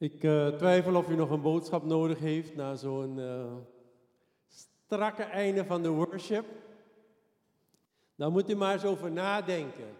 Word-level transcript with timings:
Ik 0.00 0.22
uh, 0.22 0.48
twijfel 0.48 0.94
of 0.94 1.08
u 1.08 1.14
nog 1.14 1.30
een 1.30 1.42
boodschap 1.42 1.84
nodig 1.84 2.18
heeft 2.18 2.54
na 2.54 2.74
zo'n 2.74 3.18
uh, 3.18 3.52
strakke 4.86 5.22
einde 5.22 5.64
van 5.64 5.82
de 5.82 5.88
worship. 5.88 6.44
Dan 8.14 8.32
moet 8.32 8.50
u 8.50 8.56
maar 8.56 8.72
eens 8.72 8.84
over 8.84 9.10
nadenken. 9.10 9.96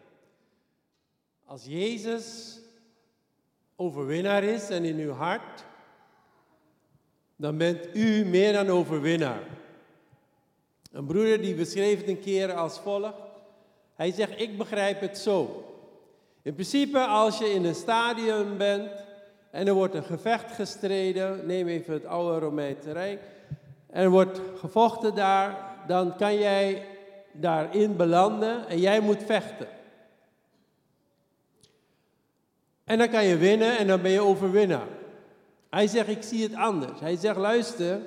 Als 1.44 1.64
Jezus 1.64 2.58
overwinnaar 3.76 4.42
is 4.42 4.70
en 4.70 4.84
in 4.84 4.98
uw 4.98 5.12
hart, 5.12 5.64
dan 7.36 7.56
bent 7.56 7.96
u 7.96 8.24
meer 8.24 8.52
dan 8.52 8.68
overwinnaar. 8.68 9.42
Een 10.92 11.06
broeder 11.06 11.40
die 11.40 11.54
beschreef 11.54 11.98
het 11.98 12.08
een 12.08 12.20
keer 12.20 12.52
als 12.52 12.78
volgt. 12.78 13.14
Hij 13.94 14.12
zegt, 14.12 14.40
ik 14.40 14.58
begrijp 14.58 15.00
het 15.00 15.18
zo. 15.18 15.64
In 16.42 16.54
principe, 16.54 16.98
als 16.98 17.38
je 17.38 17.50
in 17.50 17.64
een 17.64 17.74
stadion 17.74 18.56
bent 18.56 19.07
en 19.50 19.66
er 19.66 19.74
wordt 19.74 19.94
een 19.94 20.04
gevecht 20.04 20.52
gestreden, 20.52 21.46
neem 21.46 21.68
even 21.68 21.92
het 21.92 22.06
oude 22.06 22.38
Romeinse 22.38 22.92
Rijk, 22.92 23.20
en 23.90 24.02
er 24.02 24.10
wordt 24.10 24.40
gevochten 24.56 25.14
daar, 25.14 25.76
dan 25.86 26.16
kan 26.16 26.38
jij 26.38 26.86
daarin 27.32 27.96
belanden 27.96 28.68
en 28.68 28.78
jij 28.78 29.00
moet 29.00 29.22
vechten. 29.22 29.68
En 32.84 32.98
dan 32.98 33.08
kan 33.08 33.24
je 33.24 33.36
winnen 33.36 33.78
en 33.78 33.86
dan 33.86 34.02
ben 34.02 34.10
je 34.10 34.20
overwinnaar. 34.20 34.88
Hij 35.70 35.86
zegt, 35.86 36.08
ik 36.08 36.22
zie 36.22 36.42
het 36.42 36.54
anders. 36.54 37.00
Hij 37.00 37.16
zegt, 37.16 37.36
luister, 37.36 38.00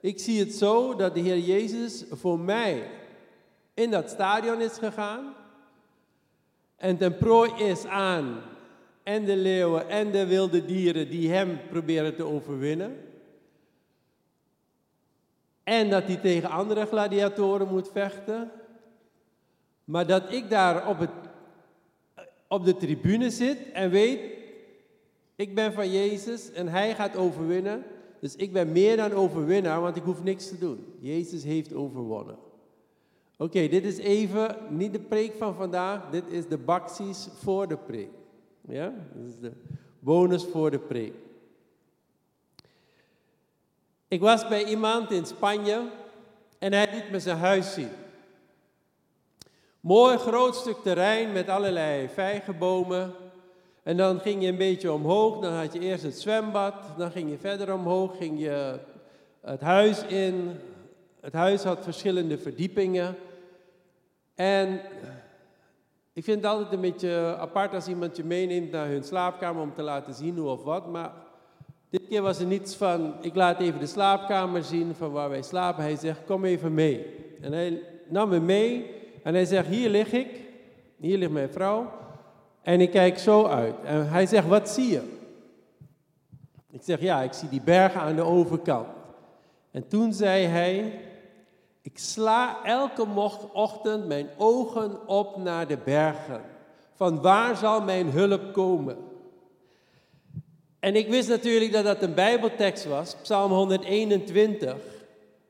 ik 0.00 0.18
zie 0.18 0.40
het 0.40 0.52
zo 0.52 0.96
dat 0.96 1.14
de 1.14 1.20
Heer 1.20 1.38
Jezus 1.38 2.04
voor 2.10 2.38
mij 2.38 2.90
in 3.74 3.90
dat 3.90 4.10
stadion 4.10 4.60
is 4.60 4.78
gegaan 4.78 5.34
en 6.76 6.96
ten 6.96 7.16
prooi 7.16 7.52
is 7.56 7.86
aan 7.86 8.42
en 9.10 9.24
de 9.24 9.36
leeuwen 9.36 9.88
en 9.88 10.10
de 10.10 10.26
wilde 10.26 10.64
dieren 10.64 11.10
die 11.10 11.30
hem 11.30 11.58
proberen 11.68 12.16
te 12.16 12.24
overwinnen. 12.24 12.96
En 15.62 15.90
dat 15.90 16.04
hij 16.04 16.16
tegen 16.16 16.50
andere 16.50 16.86
gladiatoren 16.86 17.68
moet 17.68 17.90
vechten. 17.92 18.50
Maar 19.84 20.06
dat 20.06 20.32
ik 20.32 20.50
daar 20.50 20.88
op, 20.88 20.98
het, 20.98 21.10
op 22.48 22.64
de 22.64 22.76
tribune 22.76 23.30
zit 23.30 23.72
en 23.72 23.90
weet, 23.90 24.20
ik 25.36 25.54
ben 25.54 25.72
van 25.72 25.90
Jezus 25.90 26.52
en 26.52 26.68
hij 26.68 26.94
gaat 26.94 27.16
overwinnen. 27.16 27.84
Dus 28.20 28.36
ik 28.36 28.52
ben 28.52 28.72
meer 28.72 28.96
dan 28.96 29.12
overwinnaar, 29.12 29.80
want 29.80 29.96
ik 29.96 30.02
hoef 30.02 30.22
niks 30.22 30.48
te 30.48 30.58
doen. 30.58 30.94
Jezus 30.98 31.44
heeft 31.44 31.74
overwonnen. 31.74 32.36
Oké, 33.38 33.68
dit 33.68 33.84
is 33.84 33.98
even 33.98 34.56
niet 34.68 34.92
de 34.92 35.00
preek 35.00 35.32
van 35.38 35.54
vandaag, 35.54 36.10
dit 36.10 36.24
is 36.28 36.48
de 36.48 36.58
baksies 36.58 37.28
voor 37.42 37.68
de 37.68 37.76
preek. 37.76 38.19
Ja, 38.70 38.92
dit 39.12 39.26
is 39.32 39.38
de 39.40 39.52
bonus 39.98 40.44
voor 40.44 40.70
de 40.70 40.78
preek. 40.78 41.14
Ik 44.08 44.20
was 44.20 44.48
bij 44.48 44.64
iemand 44.64 45.10
in 45.10 45.26
Spanje 45.26 45.82
en 46.58 46.72
hij 46.72 46.88
liet 46.92 47.10
me 47.10 47.20
zijn 47.20 47.36
huis 47.38 47.74
zien. 47.74 47.90
Mooi 49.80 50.16
groot 50.16 50.56
stuk 50.56 50.76
terrein 50.82 51.32
met 51.32 51.48
allerlei 51.48 52.08
vijgenbomen. 52.08 53.14
En 53.82 53.96
dan 53.96 54.20
ging 54.20 54.42
je 54.42 54.48
een 54.48 54.56
beetje 54.56 54.92
omhoog, 54.92 55.40
dan 55.40 55.52
had 55.52 55.72
je 55.72 55.80
eerst 55.80 56.02
het 56.02 56.20
zwembad, 56.20 56.74
dan 56.96 57.10
ging 57.10 57.30
je 57.30 57.38
verder 57.38 57.74
omhoog, 57.74 58.16
ging 58.16 58.40
je 58.40 58.78
het 59.40 59.60
huis 59.60 60.04
in. 60.04 60.58
Het 61.20 61.32
huis 61.32 61.62
had 61.62 61.84
verschillende 61.84 62.38
verdiepingen. 62.38 63.16
En 64.34 64.80
ik 66.12 66.24
vind 66.24 66.36
het 66.36 66.52
altijd 66.52 66.72
een 66.72 66.80
beetje 66.80 67.36
apart 67.38 67.74
als 67.74 67.88
iemand 67.88 68.16
je 68.16 68.24
meeneemt 68.24 68.70
naar 68.70 68.86
hun 68.86 69.04
slaapkamer 69.04 69.62
om 69.62 69.74
te 69.74 69.82
laten 69.82 70.14
zien 70.14 70.36
hoe 70.36 70.48
of 70.48 70.64
wat. 70.64 70.88
Maar 70.88 71.12
dit 71.90 72.08
keer 72.08 72.22
was 72.22 72.38
er 72.38 72.46
niets 72.46 72.74
van, 72.74 73.14
ik 73.20 73.34
laat 73.34 73.60
even 73.60 73.80
de 73.80 73.86
slaapkamer 73.86 74.64
zien 74.64 74.94
van 74.94 75.12
waar 75.12 75.28
wij 75.28 75.42
slapen. 75.42 75.82
Hij 75.82 75.96
zegt, 75.96 76.24
kom 76.24 76.44
even 76.44 76.74
mee. 76.74 77.06
En 77.40 77.52
hij 77.52 77.82
nam 78.08 78.28
me 78.28 78.40
mee 78.40 78.90
en 79.22 79.34
hij 79.34 79.44
zegt, 79.44 79.66
hier 79.66 79.88
lig 79.88 80.12
ik, 80.12 80.44
hier 80.96 81.18
ligt 81.18 81.30
mijn 81.30 81.52
vrouw. 81.52 81.92
En 82.62 82.80
ik 82.80 82.90
kijk 82.90 83.18
zo 83.18 83.44
uit. 83.44 83.74
En 83.84 84.08
hij 84.08 84.26
zegt, 84.26 84.46
wat 84.46 84.68
zie 84.68 84.90
je? 84.90 85.02
Ik 86.70 86.82
zeg, 86.82 87.00
ja, 87.00 87.22
ik 87.22 87.32
zie 87.32 87.48
die 87.48 87.62
bergen 87.62 88.00
aan 88.00 88.16
de 88.16 88.22
overkant. 88.22 88.88
En 89.70 89.88
toen 89.88 90.12
zei 90.12 90.44
hij, 90.44 91.00
ik 91.82 91.98
sla 91.98 92.64
elke 92.64 93.06
ochtend 93.52 94.06
mijn 94.06 94.28
ogen 94.36 95.08
op 95.08 95.36
naar 95.36 95.66
de 95.66 95.76
bergen. 95.76 96.44
Van 96.94 97.20
waar 97.20 97.56
zal 97.56 97.82
mijn 97.82 98.10
hulp 98.10 98.52
komen? 98.52 98.96
En 100.80 100.96
ik 100.96 101.08
wist 101.08 101.28
natuurlijk 101.28 101.72
dat 101.72 101.84
dat 101.84 102.02
een 102.02 102.14
Bijbeltekst 102.14 102.84
was, 102.84 103.16
Psalm 103.22 103.52
121, 103.52 104.76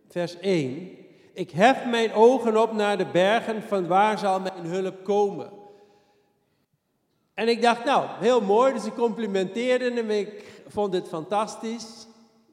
vers 0.08 0.38
1. 0.38 0.98
Ik 1.32 1.50
hef 1.50 1.84
mijn 1.84 2.12
ogen 2.12 2.62
op 2.62 2.72
naar 2.72 2.98
de 2.98 3.06
bergen, 3.06 3.62
van 3.62 3.86
waar 3.86 4.18
zal 4.18 4.40
mijn 4.40 4.66
hulp 4.66 5.04
komen? 5.04 5.50
En 7.34 7.48
ik 7.48 7.62
dacht, 7.62 7.84
nou, 7.84 8.06
heel 8.08 8.40
mooi, 8.40 8.72
dus 8.72 8.84
ik 8.84 8.94
complimenteerde 8.94 9.92
hem, 9.92 10.10
ik 10.10 10.62
vond 10.68 10.92
het 10.92 11.08
fantastisch. 11.08 12.06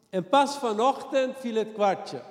En 0.09 0.29
pas 0.29 0.57
vanochtend 0.57 1.37
viel 1.39 1.55
het 1.55 1.73
kwartje. 1.73 2.21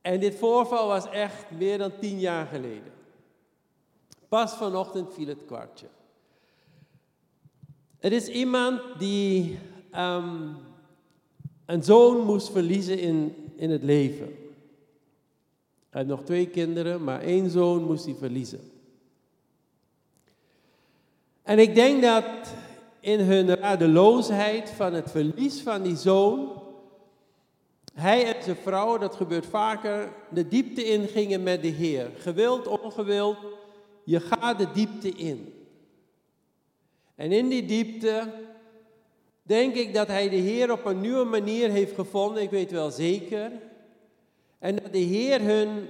En 0.00 0.20
dit 0.20 0.34
voorval 0.34 0.88
was 0.88 1.10
echt 1.10 1.50
meer 1.50 1.78
dan 1.78 1.92
tien 2.00 2.18
jaar 2.18 2.46
geleden. 2.46 2.92
Pas 4.28 4.54
vanochtend 4.54 5.14
viel 5.14 5.26
het 5.26 5.44
kwartje. 5.46 5.86
Er 7.98 8.12
is 8.12 8.28
iemand 8.28 8.80
die 8.98 9.58
um, 9.96 10.56
een 11.66 11.82
zoon 11.82 12.24
moest 12.24 12.50
verliezen 12.50 12.98
in, 12.98 13.34
in 13.56 13.70
het 13.70 13.82
leven. 13.82 14.26
Hij 15.90 16.00
had 16.00 16.06
nog 16.06 16.22
twee 16.22 16.46
kinderen, 16.46 17.04
maar 17.04 17.20
één 17.20 17.50
zoon 17.50 17.84
moest 17.84 18.04
hij 18.04 18.14
verliezen. 18.14 18.70
En 21.42 21.58
ik 21.58 21.74
denk 21.74 22.02
dat 22.02 22.24
in 23.00 23.20
hun 23.20 23.54
radeloosheid 23.54 24.70
van 24.70 24.92
het 24.92 25.10
verlies 25.10 25.60
van 25.60 25.82
die 25.82 25.96
zoon, 25.96 26.62
hij 27.98 28.34
en 28.34 28.42
zijn 28.42 28.56
vrouw, 28.56 28.98
dat 28.98 29.14
gebeurt 29.14 29.46
vaker, 29.46 30.08
de 30.30 30.48
diepte 30.48 30.84
ingingen 30.84 31.42
met 31.42 31.62
de 31.62 31.68
Heer. 31.68 32.10
Gewild, 32.18 32.66
ongewild, 32.66 33.36
je 34.04 34.20
gaat 34.20 34.58
de 34.58 34.70
diepte 34.72 35.08
in. 35.08 35.66
En 37.14 37.32
in 37.32 37.48
die 37.48 37.64
diepte 37.64 38.32
denk 39.42 39.74
ik 39.74 39.94
dat 39.94 40.06
hij 40.06 40.28
de 40.28 40.36
Heer 40.36 40.72
op 40.72 40.84
een 40.84 41.00
nieuwe 41.00 41.24
manier 41.24 41.70
heeft 41.70 41.94
gevonden, 41.94 42.42
ik 42.42 42.50
weet 42.50 42.70
wel 42.70 42.90
zeker. 42.90 43.50
En 44.58 44.76
dat 44.76 44.92
de 44.92 44.98
Heer 44.98 45.40
hun 45.40 45.88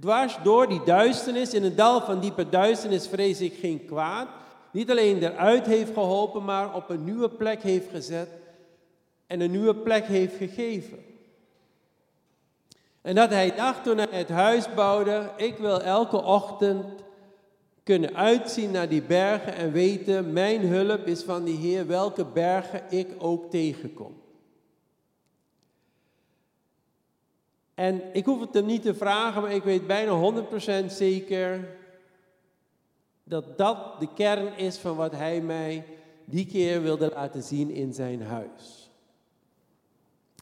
dwars 0.00 0.38
door 0.42 0.68
die 0.68 0.82
duisternis, 0.84 1.54
in 1.54 1.64
een 1.64 1.76
dal 1.76 2.00
van 2.00 2.20
diepe 2.20 2.48
duisternis 2.48 3.08
vrees 3.08 3.40
ik 3.40 3.54
geen 3.54 3.84
kwaad, 3.84 4.28
niet 4.72 4.90
alleen 4.90 5.22
eruit 5.22 5.66
heeft 5.66 5.92
geholpen, 5.92 6.44
maar 6.44 6.74
op 6.74 6.90
een 6.90 7.04
nieuwe 7.04 7.28
plek 7.28 7.62
heeft 7.62 7.90
gezet 7.90 8.28
en 9.26 9.40
een 9.40 9.50
nieuwe 9.50 9.74
plek 9.74 10.04
heeft 10.04 10.36
gegeven. 10.36 11.11
En 13.02 13.14
dat 13.14 13.30
hij 13.30 13.54
dacht 13.54 13.84
toen 13.84 13.98
hij 13.98 14.06
het 14.10 14.28
huis 14.28 14.74
bouwde, 14.74 15.30
ik 15.36 15.56
wil 15.56 15.82
elke 15.82 16.22
ochtend 16.22 16.84
kunnen 17.82 18.14
uitzien 18.14 18.70
naar 18.70 18.88
die 18.88 19.02
bergen 19.02 19.54
en 19.54 19.72
weten, 19.72 20.32
mijn 20.32 20.60
hulp 20.60 21.06
is 21.06 21.22
van 21.22 21.44
die 21.44 21.56
Heer, 21.56 21.86
welke 21.86 22.24
bergen 22.24 22.82
ik 22.88 23.08
ook 23.18 23.50
tegenkom. 23.50 24.20
En 27.74 28.02
ik 28.12 28.24
hoef 28.24 28.40
het 28.40 28.54
hem 28.54 28.66
niet 28.66 28.82
te 28.82 28.94
vragen, 28.94 29.42
maar 29.42 29.52
ik 29.52 29.62
weet 29.62 29.86
bijna 29.86 30.42
100% 30.84 30.86
zeker 30.86 31.68
dat 33.24 33.58
dat 33.58 34.00
de 34.00 34.08
kern 34.14 34.56
is 34.56 34.78
van 34.78 34.96
wat 34.96 35.12
hij 35.12 35.40
mij 35.40 35.84
die 36.24 36.46
keer 36.46 36.82
wilde 36.82 37.10
laten 37.14 37.42
zien 37.42 37.70
in 37.70 37.94
zijn 37.94 38.22
huis. 38.22 38.90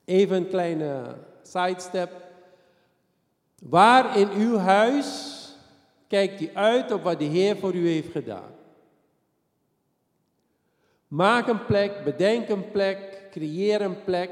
Even 0.04 0.36
een 0.36 0.48
kleine 0.48 1.16
sidestep. 1.42 2.29
Waar 3.60 4.18
in 4.18 4.30
uw 4.30 4.56
huis 4.56 5.38
kijkt 6.08 6.40
u 6.40 6.50
uit 6.54 6.92
op 6.92 7.02
wat 7.02 7.18
de 7.18 7.24
Heer 7.24 7.56
voor 7.56 7.74
u 7.74 7.88
heeft 7.88 8.10
gedaan? 8.10 8.50
Maak 11.08 11.48
een 11.48 11.64
plek, 11.64 12.04
bedenk 12.04 12.48
een 12.48 12.70
plek, 12.70 13.28
creëer 13.30 13.80
een 13.80 14.04
plek. 14.04 14.30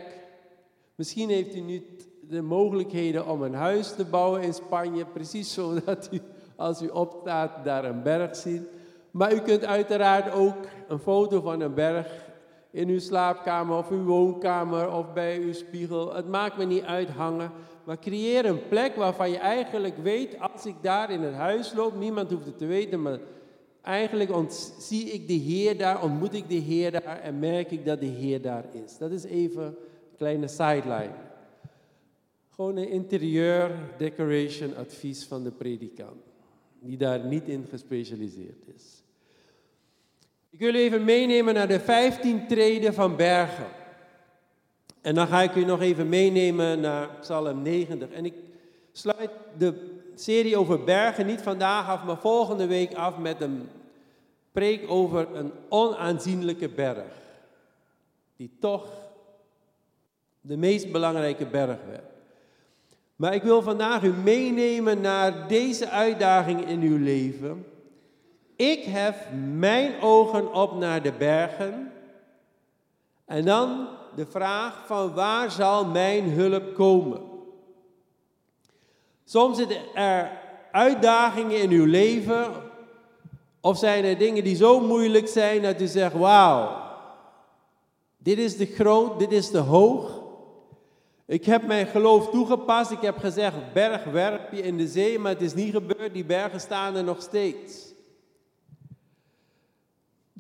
Misschien 0.95 1.29
heeft 1.29 1.55
u 1.55 1.61
niet 1.61 2.09
de 2.29 2.43
mogelijkheden 2.43 3.27
om 3.27 3.43
een 3.43 3.55
huis 3.55 3.95
te 3.95 4.05
bouwen 4.05 4.43
in 4.43 4.55
Spanje, 4.55 5.05
precies 5.05 5.53
zodat 5.55 6.09
u 6.13 6.21
als 6.57 6.83
u 6.83 6.89
opstaat 6.89 7.65
daar 7.65 7.85
een 7.85 8.03
berg 8.03 8.37
ziet. 8.37 8.63
Maar 9.11 9.35
u 9.35 9.39
kunt 9.39 9.65
uiteraard 9.65 10.33
ook 10.33 10.57
een 10.89 10.99
foto 10.99 11.41
van 11.41 11.61
een 11.61 11.75
berg 11.75 12.27
in 12.71 12.89
uw 12.89 12.99
slaapkamer 12.99 13.77
of 13.77 13.91
uw 13.91 14.05
woonkamer 14.05 14.93
of 14.93 15.13
bij 15.13 15.39
uw 15.39 15.53
spiegel. 15.53 16.15
Het 16.15 16.29
maakt 16.29 16.57
me 16.57 16.65
niet 16.65 16.85
uit 16.85 17.09
hangen. 17.09 17.53
Maar 17.89 17.99
creëer 17.99 18.45
een 18.45 18.69
plek 18.69 18.95
waarvan 18.95 19.31
je 19.31 19.37
eigenlijk 19.37 19.97
weet, 19.97 20.41
als 20.41 20.67
ik 20.67 20.75
daar 20.81 21.11
in 21.11 21.21
het 21.21 21.35
huis 21.35 21.73
loop, 21.73 21.99
niemand 21.99 22.31
hoeft 22.31 22.47
het 22.47 22.59
te 22.59 22.67
weten, 22.67 23.03
maar 23.03 23.19
eigenlijk 23.83 24.31
zie 24.79 25.05
ik 25.05 25.29
de 25.29 25.35
Heer 25.35 25.79
daar, 25.79 26.03
ontmoet 26.03 26.35
ik 26.35 26.49
de 26.49 26.55
Heer 26.55 26.91
daar 26.91 27.21
en 27.21 27.39
merk 27.39 27.71
ik 27.71 27.85
dat 27.85 28.01
de 28.01 28.07
Heer 28.07 28.43
daar 28.43 28.65
is. 28.85 28.99
Dat 28.99 29.11
is 29.11 29.25
even 29.25 29.63
een 29.63 29.77
kleine 30.17 30.49
sideline. 30.49 31.15
Gewoon 32.51 32.77
een 32.77 32.89
interieur 32.89 33.71
decoration 33.99 34.77
advies 34.77 35.25
van 35.25 35.43
de 35.43 35.51
predikant, 35.51 36.23
die 36.81 36.97
daar 36.97 37.25
niet 37.25 37.49
in 37.49 37.67
gespecialiseerd 37.71 38.67
is. 38.75 39.03
Ik 40.51 40.59
wil 40.59 40.75
even 40.75 41.05
meenemen 41.05 41.55
naar 41.55 41.69
de 41.69 41.81
15 41.81 42.47
treden 42.47 42.95
van 42.95 43.17
Bergen. 43.17 43.78
En 45.09 45.15
dan 45.15 45.27
ga 45.27 45.43
ik 45.43 45.55
u 45.55 45.65
nog 45.65 45.81
even 45.81 46.09
meenemen 46.09 46.81
naar 46.81 47.09
Psalm 47.21 47.63
90. 47.63 48.11
En 48.11 48.25
ik 48.25 48.35
sluit 48.93 49.31
de 49.59 49.99
serie 50.15 50.57
over 50.57 50.85
bergen 50.85 51.27
niet 51.27 51.41
vandaag 51.41 51.89
af, 51.89 52.05
maar 52.05 52.17
volgende 52.17 52.67
week 52.67 52.95
af 52.95 53.19
met 53.19 53.41
een 53.41 53.69
preek 54.53 54.91
over 54.91 55.35
een 55.35 55.53
onaanzienlijke 55.69 56.69
berg. 56.69 57.13
Die 58.37 58.51
toch 58.61 58.87
de 60.41 60.57
meest 60.57 60.93
belangrijke 60.93 61.47
berg 61.47 61.79
werd. 61.89 62.11
Maar 63.17 63.35
ik 63.35 63.43
wil 63.43 63.63
vandaag 63.63 64.03
u 64.03 64.13
meenemen 64.13 65.01
naar 65.01 65.49
deze 65.49 65.89
uitdaging 65.89 66.67
in 66.67 66.81
uw 66.81 66.99
leven. 66.99 67.67
Ik 68.57 68.85
hef 68.85 69.27
mijn 69.55 70.01
ogen 70.01 70.53
op 70.53 70.79
naar 70.79 71.03
de 71.03 71.13
bergen. 71.13 71.93
En 73.25 73.45
dan 73.45 73.97
de 74.19 74.27
vraag 74.27 74.87
van 74.87 75.15
waar 75.15 75.51
zal 75.51 75.85
mijn 75.85 76.31
hulp 76.31 76.75
komen? 76.75 77.21
Soms 79.25 79.57
zitten 79.57 79.95
er 79.95 80.31
uitdagingen 80.73 81.61
in 81.61 81.71
uw 81.71 81.85
leven. 81.85 82.53
Of 83.61 83.79
zijn 83.79 84.05
er 84.05 84.19
dingen 84.19 84.45
die 84.45 84.57
zo 84.57 84.81
moeilijk 84.81 85.29
zijn 85.29 85.63
dat 85.63 85.81
u 85.81 85.87
zegt, 85.87 86.15
wauw, 86.15 86.83
dit 88.17 88.39
is 88.39 88.57
te 88.57 88.67
groot, 88.67 89.19
dit 89.19 89.33
is 89.33 89.51
te 89.51 89.59
hoog. 89.59 90.23
Ik 91.27 91.45
heb 91.45 91.67
mijn 91.67 91.87
geloof 91.87 92.31
toegepast. 92.31 92.91
Ik 92.91 93.01
heb 93.01 93.19
gezegd, 93.19 93.73
berg 93.73 94.05
werp 94.05 94.53
je 94.53 94.63
in 94.63 94.77
de 94.77 94.89
zee, 94.89 95.19
maar 95.19 95.33
het 95.33 95.43
is 95.43 95.55
niet 95.55 95.73
gebeurd. 95.73 96.13
Die 96.13 96.25
bergen 96.25 96.61
staan 96.61 96.97
er 96.97 97.05
nog 97.05 97.23
steeds. 97.23 97.88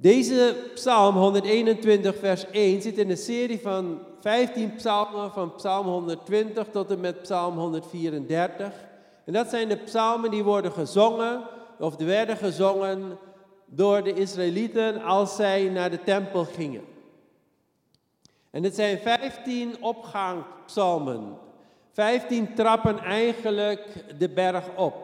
Deze 0.00 0.56
psalm 0.74 1.16
121, 1.16 2.16
vers 2.16 2.50
1 2.50 2.82
zit 2.82 2.98
in 2.98 3.10
een 3.10 3.16
serie 3.16 3.60
van 3.60 3.98
15 4.20 4.74
psalmen, 4.74 5.32
van 5.32 5.54
psalm 5.54 5.86
120 5.86 6.66
tot 6.72 6.90
en 6.90 7.00
met 7.00 7.22
psalm 7.22 7.58
134. 7.58 8.72
En 9.24 9.32
dat 9.32 9.48
zijn 9.48 9.68
de 9.68 9.76
psalmen 9.76 10.30
die 10.30 10.44
worden 10.44 10.72
gezongen, 10.72 11.42
of 11.78 11.96
werden 11.96 12.36
gezongen 12.36 13.18
door 13.66 14.02
de 14.02 14.12
Israëlieten 14.12 15.02
als 15.02 15.36
zij 15.36 15.68
naar 15.68 15.90
de 15.90 16.02
tempel 16.02 16.44
gingen. 16.44 16.84
En 18.50 18.62
het 18.62 18.74
zijn 18.74 18.98
15 18.98 19.82
opgangpsalmen. 19.82 21.38
15 21.92 22.54
trappen 22.54 22.98
eigenlijk 22.98 24.04
de 24.18 24.28
berg 24.28 24.64
op 24.76 24.94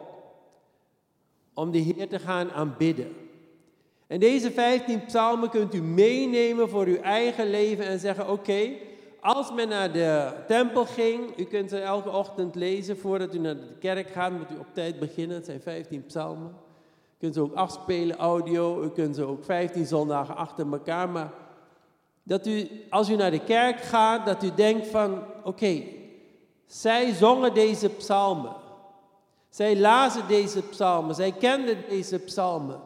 om 1.53 1.71
de 1.71 1.77
Heer 1.77 2.07
te 2.09 2.19
gaan 2.19 2.51
aanbidden. 2.51 3.24
En 4.07 4.19
deze 4.19 4.51
15 4.51 5.05
psalmen 5.05 5.49
kunt 5.49 5.73
u 5.73 5.81
meenemen 5.81 6.69
voor 6.69 6.85
uw 6.85 7.01
eigen 7.01 7.49
leven 7.49 7.85
en 7.85 7.99
zeggen: 7.99 8.29
Oké, 8.29 8.69
als 9.21 9.53
men 9.53 9.67
naar 9.67 9.91
de 9.91 10.33
tempel 10.47 10.85
ging, 10.85 11.37
u 11.37 11.43
kunt 11.43 11.69
ze 11.69 11.79
elke 11.79 12.09
ochtend 12.09 12.55
lezen 12.55 12.97
voordat 12.97 13.35
u 13.35 13.39
naar 13.39 13.55
de 13.55 13.75
kerk 13.79 14.09
gaat, 14.09 14.31
moet 14.31 14.51
u 14.51 14.59
op 14.59 14.67
tijd 14.73 14.99
beginnen. 14.99 15.35
Het 15.35 15.45
zijn 15.45 15.61
15 15.61 16.05
psalmen. 16.05 16.47
U 16.47 17.17
kunt 17.19 17.33
ze 17.33 17.41
ook 17.41 17.53
afspelen, 17.53 18.17
audio. 18.17 18.83
U 18.83 18.89
kunt 18.89 19.15
ze 19.15 19.23
ook 19.23 19.43
15 19.43 19.85
zondagen 19.85 20.35
achter 20.35 20.71
elkaar. 20.71 21.09
Maar 21.09 21.31
dat 22.23 22.47
u, 22.47 22.69
als 22.89 23.09
u 23.09 23.15
naar 23.15 23.31
de 23.31 23.43
kerk 23.43 23.79
gaat, 23.79 24.25
dat 24.25 24.43
u 24.43 24.53
denkt 24.55 24.87
van, 24.87 25.23
oké, 25.43 25.83
zij 26.65 27.13
zongen 27.13 27.53
deze 27.53 27.89
psalmen. 27.89 28.55
Zij 29.49 29.77
lazen 29.77 30.27
deze 30.27 30.61
psalmen. 30.61 31.15
Zij 31.15 31.31
kenden 31.31 31.77
deze 31.89 32.19
psalmen. 32.19 32.79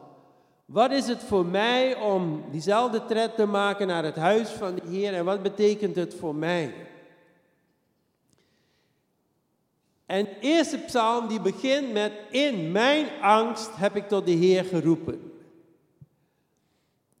Wat 0.70 0.90
is 0.90 1.06
het 1.06 1.22
voor 1.22 1.46
mij 1.46 1.94
om 1.94 2.44
diezelfde 2.50 3.04
tred 3.04 3.36
te 3.36 3.46
maken 3.46 3.86
naar 3.86 4.04
het 4.04 4.16
huis 4.16 4.48
van 4.48 4.74
de 4.74 4.82
Heer 4.88 5.14
en 5.14 5.24
wat 5.24 5.42
betekent 5.42 5.96
het 5.96 6.14
voor 6.14 6.34
mij? 6.34 6.74
En 10.06 10.24
de 10.24 10.38
eerste 10.40 10.78
psalm 10.78 11.28
die 11.28 11.40
begint 11.40 11.92
met 11.92 12.12
in 12.30 12.72
mijn 12.72 13.06
angst 13.20 13.70
heb 13.76 13.96
ik 13.96 14.08
tot 14.08 14.26
de 14.26 14.32
Heer 14.32 14.64
geroepen. 14.64 15.32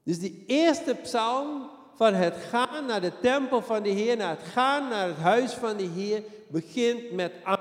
Dus 0.02 0.18
die 0.18 0.44
eerste 0.46 0.94
psalm 0.94 1.70
van 1.94 2.14
het 2.14 2.36
gaan 2.36 2.86
naar 2.86 3.00
de 3.00 3.12
tempel 3.20 3.62
van 3.62 3.82
de 3.82 3.90
Heer, 3.90 4.16
naar 4.16 4.36
het 4.38 4.48
gaan 4.48 4.88
naar 4.88 5.06
het 5.06 5.16
huis 5.16 5.52
van 5.52 5.76
de 5.76 5.88
Heer, 5.94 6.22
begint 6.48 7.12
met 7.12 7.32
angst. 7.42 7.59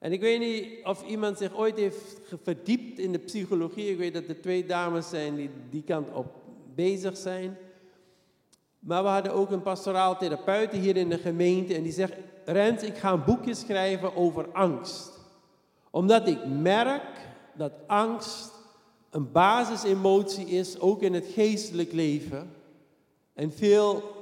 En 0.00 0.12
ik 0.12 0.20
weet 0.20 0.40
niet 0.40 0.86
of 0.86 1.06
iemand 1.06 1.38
zich 1.38 1.56
ooit 1.56 1.76
heeft 1.76 2.20
verdiept 2.42 2.98
in 2.98 3.12
de 3.12 3.18
psychologie. 3.18 3.90
Ik 3.90 3.98
weet 3.98 4.14
dat 4.14 4.28
er 4.28 4.40
twee 4.40 4.66
dames 4.66 5.08
zijn 5.08 5.36
die 5.36 5.50
die 5.70 5.82
kant 5.82 6.12
op 6.12 6.26
bezig 6.74 7.16
zijn. 7.16 7.56
Maar 8.78 9.02
we 9.02 9.08
hadden 9.08 9.32
ook 9.32 9.50
een 9.50 9.62
pastoraal 9.62 10.16
therapeut 10.16 10.72
hier 10.72 10.96
in 10.96 11.08
de 11.08 11.18
gemeente. 11.18 11.74
En 11.74 11.82
die 11.82 11.92
zegt, 11.92 12.12
Rens, 12.44 12.82
ik 12.82 12.96
ga 12.96 13.12
een 13.12 13.24
boekje 13.24 13.54
schrijven 13.54 14.16
over 14.16 14.48
angst. 14.52 15.18
Omdat 15.90 16.28
ik 16.28 16.46
merk 16.46 17.18
dat 17.54 17.72
angst 17.86 18.50
een 19.10 19.32
basisemotie 19.32 20.46
is, 20.46 20.78
ook 20.78 21.02
in 21.02 21.14
het 21.14 21.26
geestelijk 21.26 21.92
leven. 21.92 22.50
En 23.34 23.52
veel 23.52 24.19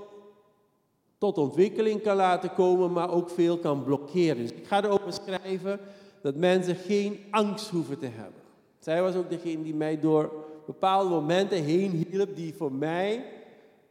tot 1.19 1.39
ontwikkeling 1.39 2.03
kan 2.03 2.17
laten 2.17 2.55
komen, 2.55 2.93
maar 2.93 3.11
ook 3.11 3.31
veel 3.31 3.59
kan 3.59 3.85
blokkeren. 3.85 4.37
Dus 4.37 4.53
ik 4.53 4.67
ga 4.67 4.85
erover 4.85 5.13
schrijven 5.13 5.81
dat 6.23 6.35
mensen 6.35 6.75
geen 6.77 7.25
angst 7.31 7.69
hoeven 7.69 7.99
te 7.99 8.07
hebben. 8.07 8.41
Zij 8.79 9.03
was 9.03 9.15
ook 9.15 9.31
degene 9.31 9.63
die 9.63 9.75
mij 9.75 10.01
door 10.01 10.45
bepaalde 10.67 11.11
momenten 11.11 11.63
heen 11.63 11.91
hielp 11.91 12.37
die 12.37 12.55
voor 12.55 12.73
mij 12.73 13.25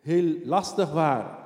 heel 0.01 0.35
lastig 0.44 0.91
waren. 0.91 1.38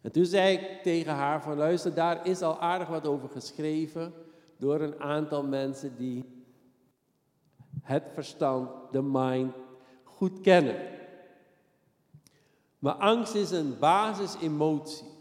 En 0.00 0.12
toen 0.12 0.24
zei 0.24 0.56
ik 0.56 0.82
tegen 0.82 1.12
haar 1.12 1.42
van 1.42 1.56
luister, 1.56 1.94
daar 1.94 2.26
is 2.26 2.42
al 2.42 2.58
aardig 2.58 2.88
wat 2.88 3.06
over 3.06 3.28
geschreven 3.28 4.12
door 4.56 4.80
een 4.80 5.00
aantal 5.00 5.42
mensen 5.42 5.96
die 5.96 6.24
het 7.82 8.04
verstand, 8.14 8.70
de 8.92 9.02
mind, 9.02 9.54
goed 10.04 10.40
kennen. 10.40 10.76
Maar 12.78 12.94
angst 12.94 13.34
is 13.34 13.50
een 13.50 13.78
basisemotie. 13.78 15.14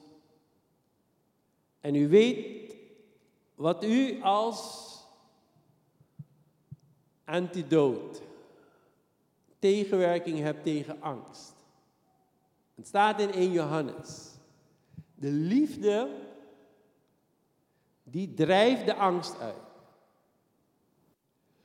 En 1.79 1.95
u 1.95 2.09
weet 2.09 2.75
wat 3.55 3.83
u 3.83 4.21
als 4.21 4.93
antidoot, 7.25 8.21
tegenwerking 9.59 10.39
hebt 10.39 10.63
tegen 10.63 11.01
angst. 11.01 11.53
Het 12.75 12.87
staat 12.87 13.19
in 13.19 13.31
1 13.31 13.51
Johannes. 13.51 14.31
De 15.15 15.31
liefde, 15.31 16.09
die 18.03 18.33
drijft 18.33 18.85
de 18.85 18.95
angst 18.95 19.39
uit. 19.39 19.55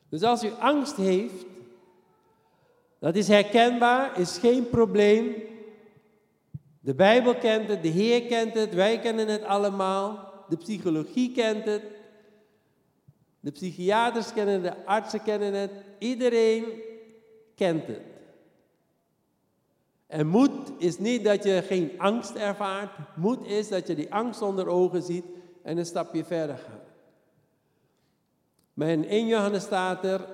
Dus 0.08 0.22
als 0.22 0.44
u 0.44 0.50
angst 0.50 0.96
heeft, 0.96 1.46
dat 2.98 3.14
is 3.14 3.28
herkenbaar, 3.28 4.18
is 4.18 4.38
geen 4.38 4.68
probleem. 4.68 5.34
De 6.80 6.94
Bijbel 6.94 7.34
kent 7.34 7.68
het, 7.68 7.82
de 7.82 7.88
Heer 7.88 8.26
kent 8.26 8.54
het, 8.54 8.74
wij 8.74 9.00
kennen 9.00 9.28
het 9.28 9.42
allemaal. 9.42 10.32
De 10.48 10.56
psychologie 10.56 11.32
kent 11.32 11.64
het. 11.64 11.82
De 13.40 13.50
psychiaters 13.50 14.32
kennen 14.32 14.62
het, 14.62 14.62
de 14.62 14.84
artsen 14.84 15.22
kennen 15.22 15.54
het. 15.54 15.70
Iedereen 15.98 16.64
kent 17.54 17.86
het. 17.86 18.00
En 20.06 20.26
moed 20.26 20.72
is 20.78 20.98
niet 20.98 21.24
dat 21.24 21.44
je 21.44 21.62
geen 21.66 21.92
angst 21.98 22.34
ervaart. 22.34 22.90
Moed 23.16 23.46
is 23.46 23.68
dat 23.68 23.86
je 23.86 23.94
die 23.94 24.12
angst 24.12 24.42
onder 24.42 24.66
ogen 24.66 25.02
ziet 25.02 25.24
en 25.62 25.78
een 25.78 25.86
stapje 25.86 26.24
verder 26.24 26.56
gaat. 26.56 26.88
Maar 28.74 28.88
in 28.88 29.08
1 29.08 29.26
Johannes 29.26 29.62
staat 29.62 30.04
er, 30.04 30.28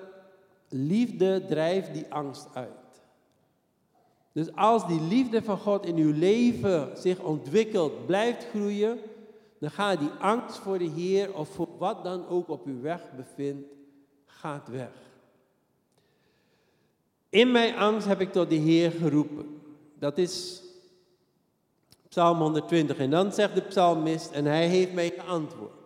liefde 0.69 1.45
drijft 1.47 1.93
die 1.93 2.07
angst 2.09 2.47
uit. 2.55 2.86
Dus 4.37 4.55
als 4.55 4.87
die 4.87 5.01
liefde 5.01 5.43
van 5.43 5.59
God 5.59 5.87
in 5.87 5.97
uw 5.97 6.13
leven 6.13 6.99
zich 6.99 7.21
ontwikkelt, 7.21 8.07
blijft 8.07 8.47
groeien, 8.49 8.99
dan 9.59 9.71
gaat 9.71 9.99
die 9.99 10.11
angst 10.21 10.59
voor 10.59 10.79
de 10.79 10.89
Heer 10.89 11.35
of 11.35 11.49
voor 11.49 11.69
wat 11.79 12.05
dan 12.05 12.29
ook 12.29 12.49
op 12.49 12.67
uw 12.67 12.81
weg 12.81 13.01
bevindt, 13.17 13.69
gaat 14.27 14.69
weg. 14.69 14.91
In 17.29 17.51
mijn 17.51 17.77
angst 17.77 18.07
heb 18.07 18.21
ik 18.21 18.33
tot 18.33 18.49
de 18.49 18.55
Heer 18.55 18.91
geroepen. 18.91 19.61
Dat 19.99 20.19
is 20.19 20.63
Psalm 22.09 22.39
120. 22.39 22.99
En 22.99 23.11
dan 23.11 23.33
zegt 23.33 23.55
de 23.55 23.63
psalmist, 23.63 24.31
en 24.31 24.45
hij 24.45 24.67
heeft 24.67 24.93
mij 24.93 25.13
geantwoord. 25.19 25.86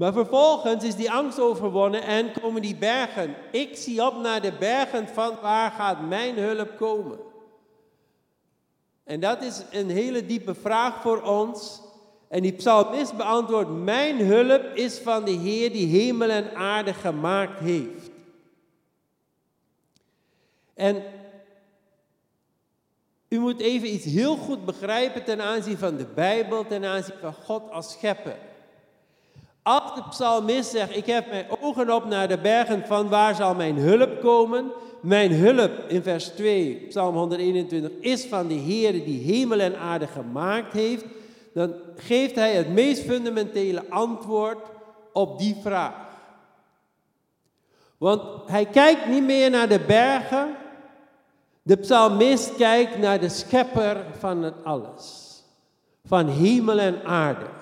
Maar 0.00 0.12
vervolgens 0.12 0.84
is 0.84 0.94
die 0.94 1.10
angst 1.10 1.40
overwonnen 1.40 2.02
en 2.02 2.32
komen 2.40 2.62
die 2.62 2.76
bergen. 2.76 3.34
Ik 3.50 3.76
zie 3.76 4.06
op 4.06 4.14
naar 4.16 4.40
de 4.40 4.52
bergen 4.52 5.08
van 5.08 5.36
waar 5.42 5.70
gaat 5.70 6.08
mijn 6.08 6.38
hulp 6.38 6.76
komen. 6.76 7.18
En 9.04 9.20
dat 9.20 9.42
is 9.42 9.62
een 9.70 9.90
hele 9.90 10.26
diepe 10.26 10.54
vraag 10.54 11.00
voor 11.02 11.22
ons. 11.22 11.80
En 12.28 12.42
die 12.42 12.52
psalmist 12.52 13.16
beantwoordt, 13.16 13.70
mijn 13.70 14.18
hulp 14.26 14.64
is 14.74 14.98
van 14.98 15.24
de 15.24 15.30
Heer 15.30 15.72
die 15.72 15.86
hemel 15.86 16.30
en 16.30 16.54
aarde 16.54 16.94
gemaakt 16.94 17.58
heeft. 17.58 18.10
En 20.74 21.02
u 23.28 23.38
moet 23.38 23.60
even 23.60 23.94
iets 23.94 24.04
heel 24.04 24.36
goed 24.36 24.64
begrijpen 24.64 25.24
ten 25.24 25.40
aanzien 25.40 25.78
van 25.78 25.96
de 25.96 26.06
Bijbel, 26.14 26.66
ten 26.66 26.84
aanzien 26.84 27.16
van 27.20 27.34
God 27.34 27.70
als 27.70 27.92
schepper. 27.92 28.49
Als 29.62 29.94
de 29.94 30.02
psalmist 30.08 30.70
zegt, 30.70 30.96
ik 30.96 31.06
heb 31.06 31.28
mijn 31.28 31.46
ogen 31.60 31.94
op 31.94 32.04
naar 32.04 32.28
de 32.28 32.38
bergen, 32.38 32.86
van 32.86 33.08
waar 33.08 33.34
zal 33.34 33.54
mijn 33.54 33.76
hulp 33.76 34.20
komen? 34.20 34.72
Mijn 35.00 35.32
hulp, 35.32 35.70
in 35.88 36.02
vers 36.02 36.28
2, 36.28 36.86
psalm 36.88 37.14
121, 37.14 37.90
is 38.00 38.24
van 38.24 38.46
de 38.46 38.54
Heer 38.54 38.92
die 38.92 39.34
hemel 39.34 39.60
en 39.60 39.78
aarde 39.78 40.06
gemaakt 40.06 40.72
heeft. 40.72 41.04
Dan 41.54 41.74
geeft 41.96 42.34
hij 42.34 42.54
het 42.54 42.68
meest 42.68 43.02
fundamentele 43.02 43.84
antwoord 43.88 44.58
op 45.12 45.38
die 45.38 45.56
vraag. 45.62 46.08
Want 47.98 48.22
hij 48.46 48.66
kijkt 48.66 49.06
niet 49.06 49.24
meer 49.24 49.50
naar 49.50 49.68
de 49.68 49.80
bergen. 49.80 50.56
De 51.62 51.76
psalmist 51.76 52.56
kijkt 52.56 52.98
naar 52.98 53.20
de 53.20 53.28
schepper 53.28 54.06
van 54.18 54.42
het 54.42 54.54
alles. 54.64 55.42
Van 56.04 56.28
hemel 56.28 56.78
en 56.78 57.04
aarde. 57.04 57.59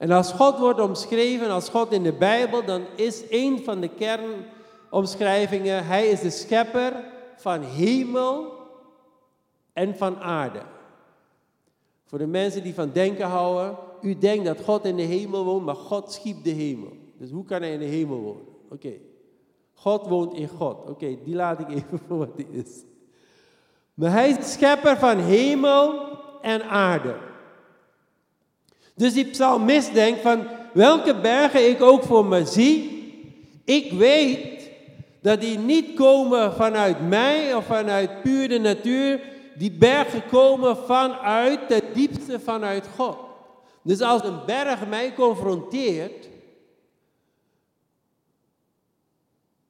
En 0.00 0.10
als 0.10 0.32
God 0.32 0.58
wordt 0.58 0.80
omschreven 0.80 1.50
als 1.50 1.68
God 1.68 1.92
in 1.92 2.02
de 2.02 2.12
Bijbel, 2.12 2.64
dan 2.64 2.82
is 2.96 3.24
een 3.30 3.64
van 3.64 3.80
de 3.80 3.88
kernomschrijvingen, 3.88 5.86
Hij 5.86 6.08
is 6.08 6.20
de 6.20 6.30
schepper 6.30 7.04
van 7.36 7.62
hemel 7.62 8.52
en 9.72 9.96
van 9.96 10.18
aarde. 10.18 10.62
Voor 12.04 12.18
de 12.18 12.26
mensen 12.26 12.62
die 12.62 12.74
van 12.74 12.90
denken 12.92 13.26
houden, 13.26 13.76
u 14.02 14.18
denkt 14.18 14.44
dat 14.44 14.60
God 14.60 14.84
in 14.84 14.96
de 14.96 15.02
hemel 15.02 15.44
woont, 15.44 15.64
maar 15.64 15.74
God 15.74 16.12
schiep 16.12 16.44
de 16.44 16.50
hemel. 16.50 16.92
Dus 17.18 17.30
hoe 17.30 17.44
kan 17.44 17.60
hij 17.60 17.72
in 17.72 17.78
de 17.78 17.84
hemel 17.84 18.18
wonen? 18.18 18.46
Oké. 18.70 18.92
God 19.74 20.06
woont 20.06 20.34
in 20.34 20.48
God. 20.48 20.88
Oké, 20.88 21.16
die 21.24 21.34
laat 21.34 21.60
ik 21.60 21.68
even 21.68 22.00
voor 22.06 22.18
wat 22.18 22.36
die 22.36 22.48
is. 22.50 22.84
Maar 23.94 24.10
hij 24.10 24.28
is 24.28 24.36
de 24.36 24.42
schepper 24.42 24.96
van 24.96 25.18
hemel 25.18 26.08
en 26.42 26.62
aarde. 26.62 27.16
Dus 29.00 29.12
die 29.12 29.24
psalmist 29.24 29.94
denkt 29.94 30.20
van 30.20 30.46
welke 30.72 31.14
bergen 31.14 31.68
ik 31.68 31.82
ook 31.82 32.02
voor 32.02 32.24
me 32.24 32.46
zie, 32.46 33.02
ik 33.64 33.92
weet 33.92 34.70
dat 35.20 35.40
die 35.40 35.58
niet 35.58 35.94
komen 35.94 36.52
vanuit 36.52 37.08
mij 37.08 37.54
of 37.54 37.64
vanuit 37.64 38.22
puur 38.22 38.48
de 38.48 38.58
natuur. 38.58 39.20
Die 39.54 39.70
bergen 39.72 40.26
komen 40.26 40.76
vanuit 40.76 41.68
de 41.68 41.82
diepste 41.94 42.40
vanuit 42.40 42.88
God. 42.96 43.16
Dus 43.82 44.00
als 44.00 44.24
een 44.24 44.44
berg 44.46 44.86
mij 44.86 45.14
confronteert, 45.14 46.28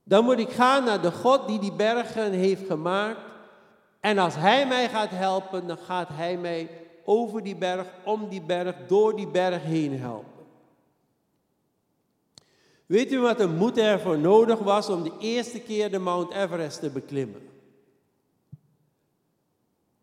dan 0.05 0.25
moet 0.25 0.39
ik 0.39 0.51
gaan 0.51 0.85
naar 0.85 1.01
de 1.01 1.13
God 1.13 1.49
die 1.49 1.59
die 1.59 1.73
bergen 1.73 2.33
heeft 2.33 2.67
gemaakt. 2.67 3.21
En 4.01 4.19
als 4.19 4.35
Hij 4.35 4.67
mij 4.67 4.89
gaat 4.89 5.11
helpen, 5.11 5.67
dan 5.67 5.79
gaat 5.79 6.09
Hij 6.13 6.37
mij 6.37 6.69
over 7.05 7.43
die 7.43 7.57
berg, 7.57 7.87
om 8.05 8.29
die 8.29 8.43
berg, 8.43 8.77
door 8.87 9.17
die 9.17 9.29
berg 9.29 9.63
heen 9.63 9.99
helpen. 9.99 10.41
Weet 12.87 13.13
u 13.13 13.19
wat 13.19 13.41
een 13.41 13.57
moed 13.57 13.79
ervoor 13.79 14.19
nodig 14.19 14.59
was 14.59 14.89
om 14.89 15.03
de 15.03 15.13
eerste 15.19 15.61
keer 15.61 15.91
de 15.91 15.99
Mount 15.99 16.33
Everest 16.33 16.81
te 16.81 16.91
beklimmen? 16.91 17.49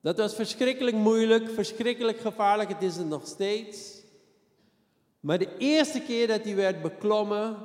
Dat 0.01 0.17
was 0.17 0.35
verschrikkelijk 0.35 0.95
moeilijk, 0.95 1.49
verschrikkelijk 1.49 2.19
gevaarlijk, 2.19 2.69
het 2.69 2.83
is 2.83 2.95
het 2.95 3.07
nog 3.07 3.27
steeds. 3.27 4.01
Maar 5.19 5.37
de 5.37 5.57
eerste 5.57 6.01
keer 6.01 6.27
dat 6.27 6.43
hij 6.43 6.55
werd 6.55 6.81
beklommen, 6.81 7.57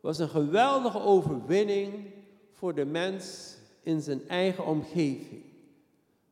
was 0.00 0.18
een 0.18 0.28
geweldige 0.28 1.00
overwinning 1.00 1.92
voor 2.52 2.74
de 2.74 2.84
mens 2.84 3.56
in 3.82 4.00
zijn 4.00 4.28
eigen 4.28 4.66
omgeving. 4.66 5.42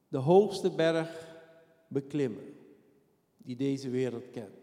De 0.09 0.19
hoogste 0.19 0.71
berg 0.71 1.30
beklimmen 1.91 2.55
die 3.37 3.57
deze 3.57 3.91
wereld 3.91 4.31
kent. 4.31 4.59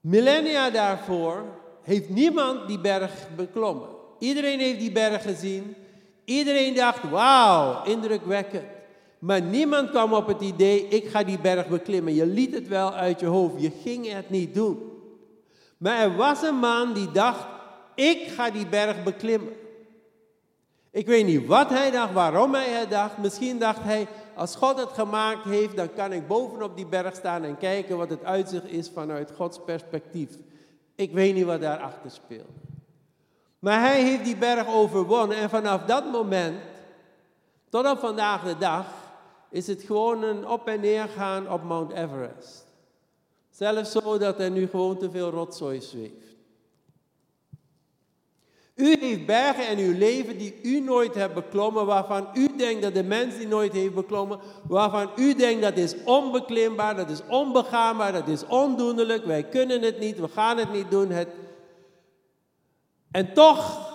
Millennia 0.00 0.70
daarvoor 0.70 1.44
heeft 1.82 2.08
niemand 2.08 2.68
die 2.68 2.80
berg 2.80 3.28
beklommen. 3.36 3.88
Iedereen 4.18 4.58
heeft 4.58 4.78
die 4.78 4.92
berg 4.92 5.22
gezien. 5.22 5.74
Iedereen 6.24 6.74
dacht, 6.74 7.10
wauw, 7.10 7.84
indrukwekkend. 7.84 8.64
Maar 9.18 9.42
niemand 9.42 9.90
kwam 9.90 10.12
op 10.12 10.26
het 10.26 10.40
idee, 10.40 10.88
ik 10.88 11.08
ga 11.08 11.24
die 11.24 11.38
berg 11.38 11.68
beklimmen. 11.68 12.14
Je 12.14 12.26
liet 12.26 12.54
het 12.54 12.68
wel 12.68 12.92
uit 12.92 13.20
je 13.20 13.26
hoofd, 13.26 13.62
je 13.62 13.70
ging 13.82 14.12
het 14.12 14.30
niet 14.30 14.54
doen. 14.54 14.78
Maar 15.76 15.98
er 15.98 16.16
was 16.16 16.42
een 16.42 16.58
man 16.58 16.94
die 16.94 17.10
dacht, 17.12 17.46
ik 17.94 18.26
ga 18.28 18.50
die 18.50 18.66
berg 18.66 19.02
beklimmen. 19.02 19.52
Ik 20.94 21.06
weet 21.06 21.26
niet 21.26 21.46
wat 21.46 21.68
hij 21.68 21.90
dacht, 21.90 22.12
waarom 22.12 22.54
hij 22.54 22.70
het 22.70 22.90
dacht. 22.90 23.18
Misschien 23.18 23.58
dacht 23.58 23.82
hij, 23.82 24.08
als 24.34 24.56
God 24.56 24.78
het 24.78 24.88
gemaakt 24.88 25.44
heeft, 25.44 25.76
dan 25.76 25.92
kan 25.92 26.12
ik 26.12 26.26
bovenop 26.26 26.76
die 26.76 26.86
berg 26.86 27.14
staan 27.14 27.44
en 27.44 27.56
kijken 27.56 27.96
wat 27.96 28.10
het 28.10 28.24
uitzicht 28.24 28.66
is 28.66 28.90
vanuit 28.90 29.32
Gods 29.36 29.60
perspectief. 29.64 30.28
Ik 30.94 31.12
weet 31.12 31.34
niet 31.34 31.44
wat 31.44 31.60
daarachter 31.60 32.10
speelt. 32.10 32.50
Maar 33.58 33.80
hij 33.80 34.02
heeft 34.02 34.24
die 34.24 34.36
berg 34.36 34.68
overwonnen 34.68 35.36
en 35.36 35.50
vanaf 35.50 35.84
dat 35.84 36.10
moment 36.10 36.60
tot 37.68 37.90
op 37.90 37.98
vandaag 37.98 38.44
de 38.44 38.58
dag 38.58 38.86
is 39.50 39.66
het 39.66 39.82
gewoon 39.82 40.22
een 40.22 40.48
op 40.48 40.68
en 40.68 40.80
neer 40.80 41.08
gaan 41.08 41.52
op 41.52 41.62
Mount 41.62 41.92
Everest. 41.92 42.66
Zelfs 43.50 43.90
zo 43.90 44.18
dat 44.18 44.40
er 44.40 44.50
nu 44.50 44.66
gewoon 44.66 44.98
te 44.98 45.10
veel 45.10 45.30
rotzooi 45.30 45.80
zweeft. 45.80 46.33
U 48.74 48.96
heeft 49.00 49.26
bergen 49.26 49.68
in 49.68 49.78
uw 49.78 49.98
leven 49.98 50.38
die 50.38 50.58
u 50.62 50.80
nooit 50.80 51.14
hebt 51.14 51.34
beklommen, 51.34 51.86
waarvan 51.86 52.28
u 52.34 52.56
denkt 52.56 52.82
dat 52.82 52.94
de 52.94 53.02
mens 53.02 53.36
die 53.36 53.46
nooit 53.46 53.72
heeft 53.72 53.94
beklommen, 53.94 54.38
waarvan 54.68 55.10
u 55.16 55.34
denkt 55.34 55.62
dat 55.62 55.76
is 55.76 55.94
onbeklimbaar, 56.04 56.96
dat 56.96 57.10
is 57.10 57.20
onbegaanbaar, 57.28 58.12
dat 58.12 58.28
is 58.28 58.46
ondoenlijk, 58.46 59.24
wij 59.24 59.42
kunnen 59.42 59.82
het 59.82 59.98
niet, 59.98 60.18
we 60.18 60.28
gaan 60.28 60.58
het 60.58 60.72
niet 60.72 60.90
doen. 60.90 61.10
Het... 61.10 61.28
En 63.10 63.32
toch, 63.32 63.92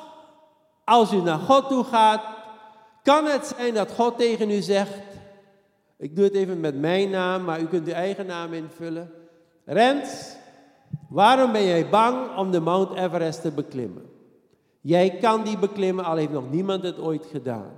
als 0.86 1.14
u 1.14 1.22
naar 1.22 1.40
God 1.40 1.68
toe 1.68 1.84
gaat, 1.84 2.24
kan 3.04 3.26
het 3.26 3.54
zijn 3.58 3.74
dat 3.74 3.92
God 3.92 4.18
tegen 4.18 4.50
u 4.50 4.62
zegt, 4.62 5.02
ik 5.98 6.16
doe 6.16 6.26
het 6.26 6.36
even 6.36 6.60
met 6.60 6.80
mijn 6.80 7.10
naam, 7.10 7.44
maar 7.44 7.62
u 7.62 7.66
kunt 7.66 7.88
uw 7.88 7.94
eigen 7.94 8.26
naam 8.26 8.54
invullen. 8.54 9.12
Rens, 9.66 10.36
waarom 11.10 11.52
ben 11.52 11.66
jij 11.66 11.90
bang 11.90 12.38
om 12.38 12.52
de 12.52 12.60
Mount 12.60 12.94
Everest 12.94 13.42
te 13.42 13.52
beklimmen? 13.52 14.18
Jij 14.82 15.18
kan 15.18 15.44
die 15.44 15.58
beklimmen, 15.58 16.06
al 16.06 16.16
heeft 16.16 16.32
nog 16.32 16.52
niemand 16.52 16.84
het 16.84 17.00
ooit 17.00 17.26
gedaan. 17.26 17.72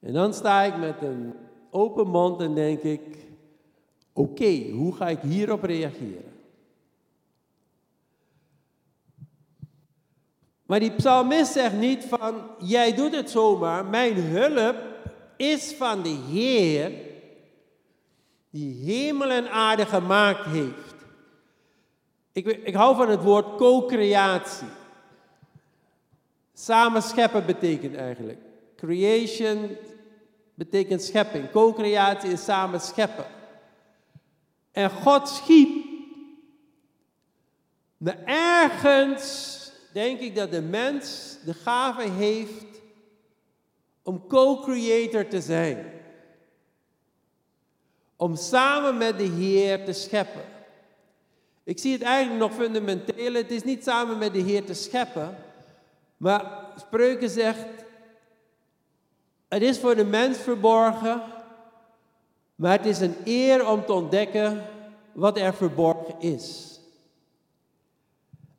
En 0.00 0.12
dan 0.12 0.34
sta 0.34 0.62
ik 0.62 0.76
met 0.76 1.02
een 1.02 1.34
open 1.70 2.06
mond 2.06 2.40
en 2.40 2.54
denk 2.54 2.82
ik, 2.82 3.26
oké, 4.12 4.70
hoe 4.70 4.94
ga 4.94 5.08
ik 5.08 5.20
hierop 5.20 5.62
reageren? 5.62 6.32
Maar 10.66 10.80
die 10.80 10.92
psalmist 10.92 11.52
zegt 11.52 11.76
niet 11.76 12.04
van, 12.04 12.34
jij 12.58 12.94
doet 12.94 13.14
het 13.14 13.30
zomaar, 13.30 13.84
mijn 13.84 14.14
hulp 14.14 14.76
is 15.36 15.74
van 15.74 16.02
de 16.02 16.18
Heer 16.30 16.92
die 18.50 18.84
hemel 18.84 19.30
en 19.30 19.50
aarde 19.50 19.86
gemaakt 19.86 20.44
heeft. 20.44 20.93
Ik, 22.34 22.46
ik 22.46 22.74
hou 22.74 22.96
van 22.96 23.08
het 23.08 23.22
woord 23.22 23.56
co-creatie. 23.56 24.66
Samen 26.52 27.02
scheppen 27.02 27.46
betekent 27.46 27.94
eigenlijk. 27.94 28.38
Creation 28.76 29.76
betekent 30.54 31.02
schepping. 31.02 31.50
Co-creatie 31.50 32.30
is 32.30 32.44
samen 32.44 32.80
scheppen. 32.80 33.26
En 34.72 34.90
God 34.90 35.28
schiep. 35.28 35.84
Maar 37.96 38.18
ergens 38.24 39.70
denk 39.92 40.20
ik 40.20 40.34
dat 40.34 40.50
de 40.50 40.62
mens 40.62 41.36
de 41.44 41.54
gave 41.54 42.10
heeft 42.10 42.80
om 44.02 44.26
co-creator 44.26 45.28
te 45.28 45.40
zijn. 45.40 45.92
Om 48.16 48.36
samen 48.36 48.96
met 48.96 49.18
de 49.18 49.24
Heer 49.24 49.84
te 49.84 49.92
scheppen. 49.92 50.53
Ik 51.64 51.78
zie 51.78 51.92
het 51.92 52.02
eigenlijk 52.02 52.40
nog 52.40 52.52
fundamenteel. 52.52 53.32
Het 53.32 53.50
is 53.50 53.62
niet 53.62 53.84
samen 53.84 54.18
met 54.18 54.32
de 54.32 54.40
Heer 54.40 54.64
te 54.64 54.74
scheppen. 54.74 55.36
Maar 56.16 56.68
Spreuken 56.76 57.30
zegt, 57.30 57.66
het 59.48 59.62
is 59.62 59.78
voor 59.78 59.94
de 59.94 60.04
mens 60.04 60.38
verborgen. 60.38 61.22
Maar 62.54 62.72
het 62.76 62.86
is 62.86 63.00
een 63.00 63.16
eer 63.24 63.68
om 63.68 63.84
te 63.84 63.92
ontdekken 63.92 64.64
wat 65.12 65.38
er 65.38 65.54
verborgen 65.54 66.20
is. 66.20 66.78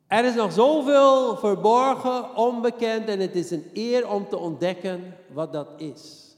Er 0.06 0.24
is 0.24 0.34
nog 0.34 0.52
zoveel 0.52 1.36
verborgen, 1.36 2.36
onbekend 2.36 3.08
en 3.08 3.20
het 3.20 3.34
is 3.34 3.50
een 3.50 3.70
eer 3.72 4.10
om 4.10 4.28
te 4.28 4.36
ontdekken 4.36 5.16
wat 5.32 5.52
dat 5.52 5.68
is. 5.76 6.34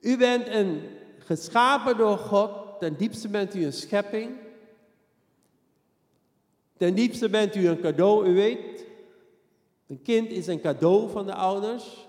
U 0.00 0.16
bent 0.16 0.48
een 0.48 0.82
geschapen 1.18 1.96
door 1.96 2.18
God, 2.18 2.50
ten 2.78 2.96
diepste 2.96 3.28
bent 3.28 3.54
u 3.54 3.64
een 3.64 3.72
schepping. 3.72 4.47
Ten 6.78 6.94
diepste 6.94 7.28
bent 7.28 7.56
u 7.56 7.68
een 7.68 7.80
cadeau, 7.80 8.26
u 8.26 8.34
weet. 8.34 8.84
Een 9.88 10.02
kind 10.02 10.30
is 10.30 10.46
een 10.46 10.60
cadeau 10.60 11.10
van 11.10 11.26
de 11.26 11.34
ouders. 11.34 12.06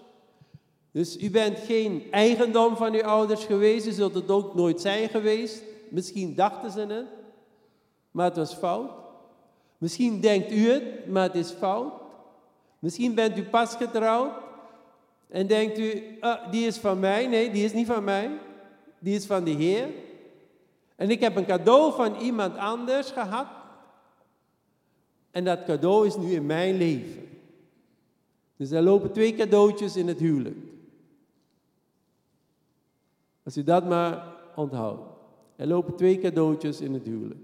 Dus 0.92 1.18
u 1.18 1.30
bent 1.30 1.60
geen 1.60 2.04
eigendom 2.12 2.76
van 2.76 2.94
uw 2.94 3.04
ouders 3.04 3.46
geweest, 3.46 3.88
u 3.88 3.92
zult 3.92 4.14
het 4.14 4.30
ook 4.30 4.56
nooit 4.56 4.82
zijn 4.82 5.10
geweest. 5.10 5.64
Misschien 5.90 6.36
dachten 6.36 6.72
ze 6.72 6.80
het, 6.80 7.06
maar 8.12 8.26
het 8.26 8.36
was 8.36 8.54
fout. 8.54 8.92
Misschien 9.78 10.22
denkt 10.22 10.52
u 10.52 10.70
het, 10.70 11.08
maar 11.08 11.24
het 11.24 11.36
is 11.36 11.52
fout. 11.52 11.94
Misschien 12.80 13.16
bent 13.16 13.38
u 13.38 13.44
pas 13.44 13.76
getrouwd 13.76 14.32
en 15.30 15.48
denkt 15.48 15.80
u, 15.80 16.18
ah, 16.20 16.52
die 16.52 16.68
is 16.68 16.78
van 16.78 17.00
mij. 17.00 17.28
Nee, 17.28 17.52
die 17.52 17.64
is 17.64 17.74
niet 17.74 17.88
van 17.88 18.04
mij. 18.04 18.32
Die 19.00 19.16
is 19.16 19.26
van 19.26 19.44
de 19.44 19.52
Heer. 19.52 19.88
En 20.96 21.10
ik 21.10 21.20
heb 21.20 21.36
een 21.36 21.46
cadeau 21.46 21.94
van 21.94 22.16
iemand 22.16 22.58
anders 22.58 23.12
gehad. 23.12 23.48
En 25.32 25.44
dat 25.44 25.64
cadeau 25.64 26.08
is 26.08 26.18
nu 26.18 26.32
in 26.32 26.46
mijn 26.46 26.78
leven. 26.78 27.28
Dus 28.56 28.72
er 28.72 28.82
lopen 28.82 29.12
twee 29.12 29.36
cadeautjes 29.36 29.96
in 29.96 30.08
het 30.08 30.20
huwelijk. 30.20 30.58
Als 33.44 33.58
u 33.58 33.64
dat 33.64 33.88
maar 33.88 34.36
onthoudt. 34.56 35.02
Er 35.56 35.68
lopen 35.68 35.96
twee 35.96 36.20
cadeautjes 36.20 36.82
in 36.82 36.94
het 36.94 37.04
huwelijk. 37.04 37.40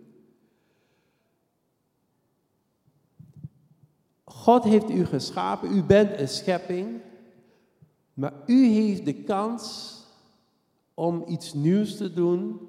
God 4.23 4.63
heeft 4.63 4.89
u 4.89 5.05
geschapen, 5.05 5.77
u 5.77 5.83
bent 5.83 6.19
een 6.19 6.27
schepping, 6.27 7.01
maar 8.13 8.33
u 8.45 8.65
heeft 8.65 9.05
de 9.05 9.13
kans 9.13 9.93
om 10.93 11.23
iets 11.27 11.53
nieuws 11.53 11.97
te 11.97 12.13
doen, 12.13 12.59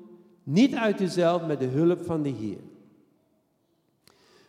niet 0.43 0.75
uit 0.75 1.01
uzelf, 1.01 1.47
met 1.47 1.61
de 1.61 1.67
hulp 1.67 2.05
van 2.05 2.23
de 2.23 2.29
Heer. 2.29 2.61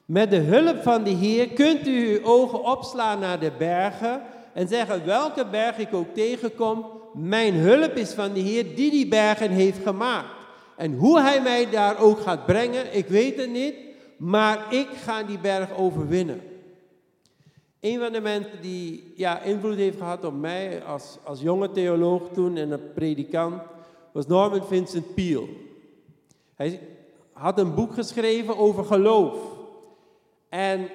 Met 0.08 0.30
de 0.30 0.38
hulp 0.38 0.82
van 0.82 1.04
de 1.04 1.10
Heer 1.10 1.48
kunt 1.48 1.88
u 1.88 2.08
uw 2.08 2.24
ogen 2.24 2.64
opslaan 2.64 3.20
naar 3.20 3.40
de 3.40 3.52
bergen 3.58 4.22
en 4.54 4.68
zeggen, 4.68 5.06
welke 5.06 5.46
berg 5.46 5.78
ik 5.78 5.94
ook 5.94 6.14
tegenkom, 6.14 6.86
mijn 7.14 7.54
hulp 7.54 7.92
is 7.92 8.14
van 8.14 8.34
de 8.34 8.40
Heer 8.40 8.76
die 8.76 8.92
die 8.92 9.08
bergen 9.08 9.50
heeft 9.50 9.84
gemaakt. 9.84 10.28
En 10.78 10.94
hoe 10.94 11.22
hij 11.22 11.42
mij 11.42 11.70
daar 11.70 12.00
ook 12.00 12.20
gaat 12.20 12.46
brengen, 12.46 12.96
ik 12.96 13.08
weet 13.08 13.38
het 13.38 13.50
niet, 13.50 13.76
maar 14.18 14.74
ik 14.74 14.88
ga 15.04 15.24
die 15.24 15.40
berg 15.40 15.78
overwinnen. 15.78 16.42
Een 17.80 18.00
van 18.00 18.12
de 18.12 18.22
mensen 18.22 18.62
die 18.62 19.14
ja, 19.16 19.42
invloed 19.42 19.76
heeft 19.76 19.98
gehad 19.98 20.26
op 20.26 20.34
mij 20.34 20.84
als, 20.84 21.18
als 21.24 21.42
jonge 21.42 21.72
theoloog 21.72 22.22
toen 22.34 22.58
en 22.58 22.72
een 22.72 22.94
predikant, 22.94 23.62
was 24.12 24.28
Norman 24.28 24.68
Vincent 24.68 25.14
Peale. 25.16 25.48
Hij 26.56 26.80
had 27.32 27.60
een 27.60 27.76
boek 27.76 27.94
geschreven 27.94 28.58
over 28.58 28.86
geloof. 28.86 29.57
En 30.50 30.90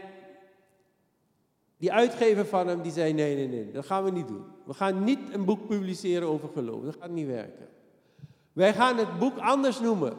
die 1.77 1.93
uitgever 1.93 2.47
van 2.47 2.67
hem 2.67 2.83
die 2.83 2.93
zei, 2.93 3.13
nee, 3.13 3.35
nee, 3.35 3.49
nee, 3.49 3.71
dat 3.71 3.87
gaan 3.87 4.05
we 4.05 4.11
niet 4.11 4.29
doen. 4.29 4.45
We 4.65 4.75
gaan 4.75 5.05
niet 5.05 5.19
een 5.33 5.45
boek 5.45 5.67
publiceren 5.67 6.29
over 6.29 6.49
geloof, 6.49 6.85
dat 6.85 6.97
gaat 7.01 7.11
niet 7.11 7.27
werken. 7.27 7.69
Wij 8.53 8.75
gaan 8.75 8.97
het 8.97 9.19
boek 9.19 9.39
anders 9.39 9.81
noemen. 9.81 10.17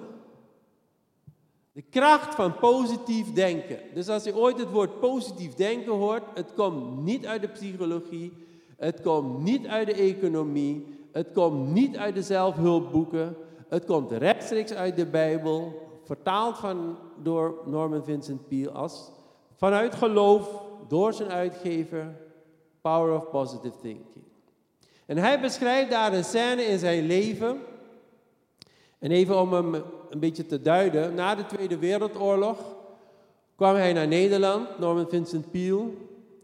De 1.72 1.82
kracht 1.82 2.36
van 2.36 2.58
positief 2.60 3.34
denken. 3.34 3.80
Dus 3.94 4.10
als 4.10 4.24
je 4.24 4.36
ooit 4.36 4.58
het 4.58 4.72
woord 4.72 5.00
positief 5.00 5.54
denken 5.54 5.92
hoort, 5.92 6.24
het 6.34 6.54
komt 6.54 7.04
niet 7.04 7.26
uit 7.26 7.42
de 7.42 7.48
psychologie, 7.48 8.34
het 8.78 9.02
komt 9.02 9.44
niet 9.44 9.68
uit 9.68 9.88
de 9.88 9.94
economie, 9.94 10.86
het 11.12 11.32
komt 11.34 11.74
niet 11.74 11.98
uit 11.98 12.16
de 12.16 12.22
zelfhulpboeken, 12.22 13.36
het 13.68 13.86
komt 13.86 14.12
rechtstreeks 14.12 14.74
uit 14.74 14.96
de 14.96 15.06
Bijbel, 15.06 15.82
vertaald 16.04 16.58
van, 16.58 16.98
door 17.22 17.62
Norman 17.66 18.04
Vincent 18.04 18.48
Peale 18.48 18.72
als 18.72 19.12
vanuit 19.64 19.96
geloof 19.96 20.62
door 20.88 21.14
zijn 21.14 21.30
uitgever 21.30 22.16
Power 22.82 23.16
of 23.16 23.30
Positive 23.30 23.76
Thinking. 23.82 24.24
En 25.06 25.18
hij 25.18 25.40
beschrijft 25.40 25.92
daar 25.92 26.14
een 26.14 26.24
scène 26.24 26.64
in 26.64 26.80
zijn 26.80 27.06
leven. 27.06 27.62
En 29.00 29.12
even 29.12 29.40
om 29.40 29.54
hem 29.54 29.74
een 30.10 30.20
beetje 30.20 30.46
te 30.46 30.62
duiden. 30.62 31.16
Na 31.16 31.36
de 31.36 31.46
Tweede 31.46 31.78
Wereldoorlog 31.78 32.58
kwam 33.56 33.76
hij 33.76 33.94
naar 33.94 34.08
Nederland, 34.08 34.80
Norman 34.80 35.10
Vincent 35.10 35.52
Peale. 35.52 35.90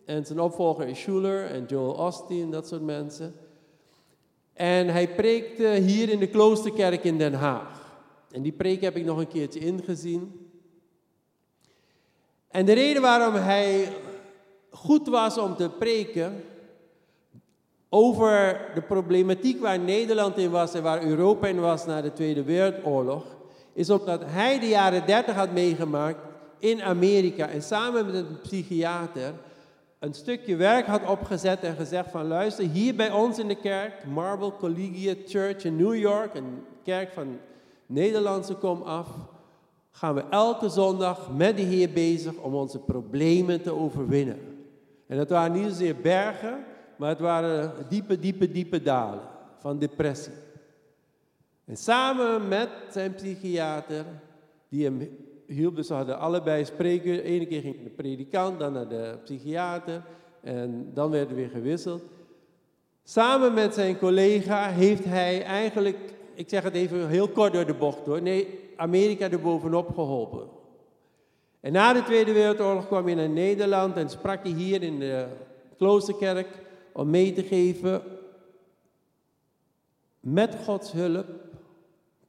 En 0.06 0.26
zijn 0.26 0.40
opvolger 0.40 0.88
is 0.88 1.00
Schuller 1.00 1.46
en 1.46 1.66
Joel 1.66 1.94
Osteen, 1.94 2.52
dat 2.52 2.68
soort 2.68 2.84
mensen. 2.84 3.36
En 4.54 4.88
hij 4.88 5.16
preekte 5.16 5.68
hier 5.68 6.10
in 6.10 6.20
de 6.20 6.28
Kloosterkerk 6.28 7.04
in 7.04 7.18
Den 7.18 7.34
Haag. 7.34 8.02
En 8.32 8.42
die 8.42 8.52
preek 8.52 8.82
heb 8.82 8.96
ik 8.96 9.06
nog 9.06 9.18
een 9.18 9.28
keertje 9.28 9.60
ingezien. 9.60 10.49
En 12.50 12.66
de 12.66 12.74
reden 12.74 13.02
waarom 13.02 13.34
hij 13.34 13.90
goed 14.70 15.08
was 15.08 15.38
om 15.38 15.56
te 15.56 15.70
preken 15.70 16.44
over 17.90 18.62
de 18.74 18.82
problematiek 18.82 19.62
waar 19.62 19.80
Nederland 19.80 20.38
in 20.38 20.52
was 20.52 20.74
en 20.74 20.84
waar 20.84 21.04
Europa 21.04 21.48
in 21.48 21.60
was 21.60 21.86
na 21.86 22.02
de 22.02 22.14
Tweede 22.14 22.44
Wereldoorlog, 22.44 23.26
is 23.74 23.90
omdat 23.90 24.22
hij 24.26 24.60
de 24.60 24.68
jaren 24.68 25.06
30 25.06 25.36
had 25.36 25.52
meegemaakt 25.52 26.20
in 26.60 26.82
Amerika 26.82 27.48
en 27.48 27.64
samen 27.64 28.06
met 28.06 28.16
een 28.16 28.42
psychiater 28.42 29.34
een 30.00 30.14
stukje 30.14 30.56
werk 30.56 30.86
had 30.86 31.08
opgezet 31.08 31.60
en 31.60 31.76
gezegd 31.76 32.12
van 32.12 32.28
luister, 32.28 32.66
hier 32.66 32.96
bij 32.96 33.12
ons 33.12 33.40
in 33.40 33.48
de 33.48 33.56
kerk, 33.56 34.06
Marble 34.06 34.52
Collegiate 34.60 35.22
Church 35.26 35.64
in 35.64 35.76
New 35.76 35.96
York, 35.96 36.36
een 36.36 36.66
kerk 36.84 37.12
van 37.12 37.38
Nederlandse 37.86 38.54
kom 38.54 38.82
af, 38.82 39.08
gaan 40.00 40.16
we 40.16 40.24
elke 40.30 40.70
zondag 40.70 41.32
met 41.36 41.58
de 41.58 41.64
Heer 41.64 41.90
bezig 41.90 42.34
om 42.38 42.56
onze 42.56 42.80
problemen 42.80 43.62
te 43.62 43.72
overwinnen. 43.72 44.38
En 45.08 45.18
dat 45.18 45.30
waren 45.30 45.52
niet 45.52 45.70
zozeer 45.70 45.96
bergen, 45.96 46.64
maar 46.98 47.10
het 47.10 47.20
waren 47.20 47.74
diepe, 47.90 48.20
diepe, 48.20 48.52
diepe 48.52 48.82
dalen 48.82 49.20
van 49.58 49.80
depressie. 49.80 50.34
En 51.66 51.78
samen 51.78 52.48
met 52.48 52.70
zijn 52.90 53.14
psychiater, 53.14 54.06
die 54.70 54.84
hem 54.84 55.18
hielp, 55.48 55.76
dus 55.76 55.88
ze 55.88 55.94
hadden 55.94 56.20
allebei 56.20 56.66
spreken. 56.66 57.14
De 57.14 57.22
ene 57.22 57.46
keer 57.46 57.62
ging 57.62 57.84
de 57.84 57.90
predikant, 57.90 58.60
dan 58.60 58.74
naar 58.74 58.90
de 58.90 59.18
psychiater 59.24 60.04
en 60.42 60.92
dan 60.94 61.12
werden 61.12 61.36
weer 61.36 61.50
gewisseld. 61.50 62.04
Samen 63.04 63.54
met 63.54 63.74
zijn 63.74 63.98
collega 63.98 64.70
heeft 64.70 65.06
hij 65.06 65.44
eigenlijk, 65.44 65.98
ik 66.34 66.50
zeg 66.50 66.64
het 66.64 66.74
even 66.74 67.08
heel 67.08 67.30
kort 67.30 67.54
door 67.54 67.66
de 67.66 67.74
bocht 67.74 68.06
hoor, 68.06 68.22
nee, 68.22 68.69
Amerika 68.80 69.32
er 69.32 69.40
bovenop 69.40 69.94
geholpen. 69.94 70.48
En 71.60 71.72
na 71.72 71.94
de 71.94 72.04
Tweede 72.04 72.32
Wereldoorlog 72.32 72.88
kwam 72.88 73.06
hij 73.06 73.16
naar 73.16 73.30
Nederland 73.30 73.98
en 73.98 74.10
sprak 74.10 74.44
hij 74.44 74.52
hier 74.52 74.84
in 74.84 75.00
de 75.00 75.28
kloosterkerk 75.78 76.48
om 76.94 77.10
mee 77.10 77.34
te 77.34 77.44
geven, 77.44 78.02
met 80.20 80.56
Gods 80.66 80.92
hulp 80.92 81.26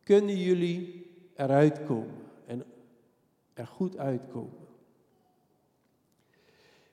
kunnen 0.03 0.37
jullie 0.37 1.07
eruit 1.37 1.85
komen 1.85 2.15
en 2.47 2.65
er 3.55 3.67
goed 3.67 3.97
uitkomen. 3.97 4.69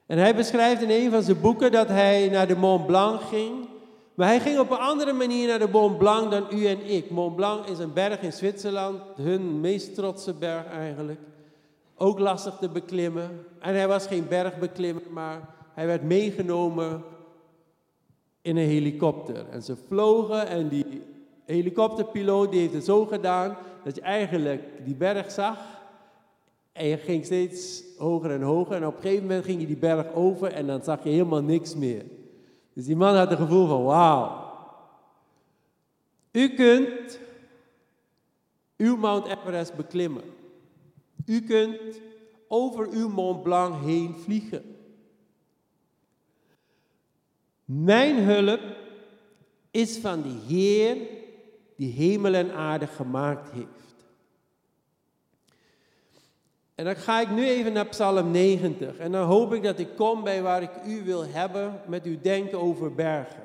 En 0.05 0.17
hij 0.17 0.35
beschrijft 0.35 0.81
in 0.81 0.89
een 0.89 1.11
van 1.11 1.23
zijn 1.23 1.41
boeken 1.41 1.71
dat 1.71 1.87
hij 1.87 2.29
naar 2.29 2.47
de 2.47 2.55
Mont 2.55 2.85
Blanc 2.85 3.21
ging. 3.21 3.67
Maar 4.17 4.27
hij 4.27 4.39
ging 4.39 4.59
op 4.59 4.71
een 4.71 4.77
andere 4.77 5.13
manier 5.13 5.47
naar 5.47 5.59
de 5.59 5.67
Mont 5.71 5.97
Blanc 5.97 6.31
dan 6.31 6.47
u 6.51 6.65
en 6.65 6.85
ik. 6.85 7.09
Mont 7.09 7.35
Blanc 7.35 7.65
is 7.65 7.79
een 7.79 7.93
berg 7.93 8.21
in 8.21 8.33
Zwitserland, 8.33 9.01
hun 9.15 9.59
meest 9.59 9.95
trotse 9.95 10.33
berg 10.33 10.65
eigenlijk. 10.65 11.19
Ook 11.95 12.19
lastig 12.19 12.57
te 12.57 12.69
beklimmen. 12.69 13.45
En 13.59 13.75
hij 13.75 13.87
was 13.87 14.07
geen 14.07 14.27
bergbeklimmer, 14.27 15.03
maar 15.09 15.49
hij 15.73 15.85
werd 15.85 16.03
meegenomen 16.03 17.03
in 18.41 18.57
een 18.57 18.67
helikopter. 18.67 19.49
En 19.49 19.61
ze 19.61 19.75
vlogen 19.87 20.47
en 20.47 20.67
die 20.67 21.01
helikopterpiloot 21.45 22.51
die 22.51 22.59
heeft 22.59 22.73
het 22.73 22.85
zo 22.85 23.05
gedaan 23.05 23.57
dat 23.83 23.95
je 23.95 24.01
eigenlijk 24.01 24.85
die 24.85 24.95
berg 24.95 25.31
zag. 25.31 25.57
En 26.71 26.87
je 26.87 26.97
ging 26.97 27.25
steeds 27.25 27.83
hoger 27.97 28.31
en 28.31 28.41
hoger. 28.41 28.75
En 28.75 28.87
op 28.87 28.95
een 28.95 29.01
gegeven 29.01 29.25
moment 29.25 29.45
ging 29.45 29.59
je 29.59 29.67
die 29.67 29.77
berg 29.77 30.13
over 30.13 30.53
en 30.53 30.67
dan 30.67 30.83
zag 30.83 31.03
je 31.03 31.09
helemaal 31.09 31.43
niks 31.43 31.75
meer. 31.75 32.03
Dus 32.77 32.85
die 32.85 32.95
man 32.95 33.15
had 33.15 33.29
het 33.29 33.39
gevoel 33.39 33.67
van 33.67 33.83
wauw. 33.83 34.53
U 36.31 36.49
kunt 36.49 37.19
uw 38.77 38.95
Mount 38.95 39.27
Everest 39.27 39.75
beklimmen. 39.75 40.23
U 41.25 41.41
kunt 41.41 42.01
over 42.47 42.87
uw 42.89 43.09
Mont 43.09 43.43
Blanc 43.43 43.83
heen 43.83 44.15
vliegen. 44.15 44.75
Mijn 47.65 48.15
hulp 48.15 48.61
is 49.71 49.97
van 49.97 50.21
de 50.21 50.35
Heer 50.47 50.97
die 51.75 51.91
hemel 51.91 52.33
en 52.33 52.53
aarde 52.53 52.87
gemaakt 52.87 53.51
heeft. 53.51 53.86
En 56.77 56.85
dan 56.85 56.95
ga 56.95 57.21
ik 57.21 57.29
nu 57.29 57.47
even 57.47 57.73
naar 57.73 57.87
Psalm 57.87 58.31
90. 58.31 58.97
En 58.97 59.11
dan 59.11 59.27
hoop 59.27 59.53
ik 59.53 59.63
dat 59.63 59.79
ik 59.79 59.95
kom 59.95 60.23
bij 60.23 60.41
waar 60.41 60.61
ik 60.61 60.71
u 60.85 61.03
wil 61.03 61.25
hebben 61.25 61.81
met 61.87 62.03
uw 62.03 62.21
denken 62.21 62.59
over 62.59 62.95
bergen. 62.95 63.43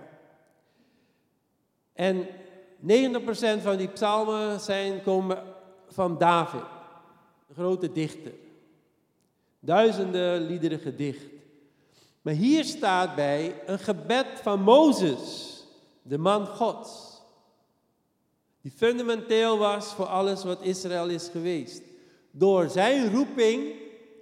En 1.92 2.26
90% 2.26 3.62
van 3.62 3.76
die 3.76 3.88
psalmen 3.88 4.60
zijn, 4.60 5.02
komen 5.02 5.38
van 5.88 6.18
David, 6.18 6.64
de 7.48 7.54
grote 7.54 7.92
dichter. 7.92 8.32
Duizenden 9.60 10.40
liederen 10.40 10.78
gedicht. 10.78 11.26
Maar 12.22 12.34
hier 12.34 12.64
staat 12.64 13.14
bij 13.14 13.62
een 13.66 13.78
gebed 13.78 14.26
van 14.42 14.60
Mozes, 14.60 15.56
de 16.02 16.18
man 16.18 16.46
Gods. 16.46 17.20
Die 18.60 18.72
fundamenteel 18.72 19.58
was 19.58 19.86
voor 19.86 20.06
alles 20.06 20.44
wat 20.44 20.62
Israël 20.62 21.08
is 21.08 21.28
geweest. 21.28 21.82
Door 22.32 22.68
zijn 22.68 23.14
roeping, 23.14 23.74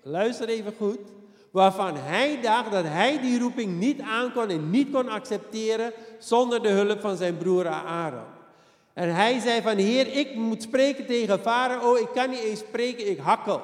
luister 0.03 0.49
even 0.49 0.75
goed, 0.79 0.99
waarvan 1.51 1.96
hij 1.96 2.40
dacht 2.40 2.73
dat 2.73 2.85
hij 2.85 3.20
die 3.20 3.38
roeping 3.38 3.79
niet 3.79 4.01
aankon 4.01 4.49
en 4.49 4.70
niet 4.70 4.90
kon 4.90 5.09
accepteren 5.09 5.92
zonder 6.18 6.62
de 6.62 6.68
hulp 6.68 7.01
van 7.01 7.16
zijn 7.16 7.37
broer 7.37 7.66
Aaron. 7.66 8.38
En 8.92 9.14
hij 9.14 9.38
zei 9.38 9.62
van, 9.62 9.77
heer, 9.77 10.16
ik 10.16 10.35
moet 10.35 10.62
spreken 10.62 11.07
tegen 11.07 11.38
Farao, 11.38 11.94
ik 11.94 12.09
kan 12.14 12.31
niet 12.31 12.42
eens 12.42 12.59
spreken, 12.59 13.11
ik 13.11 13.18
hakkel. 13.18 13.61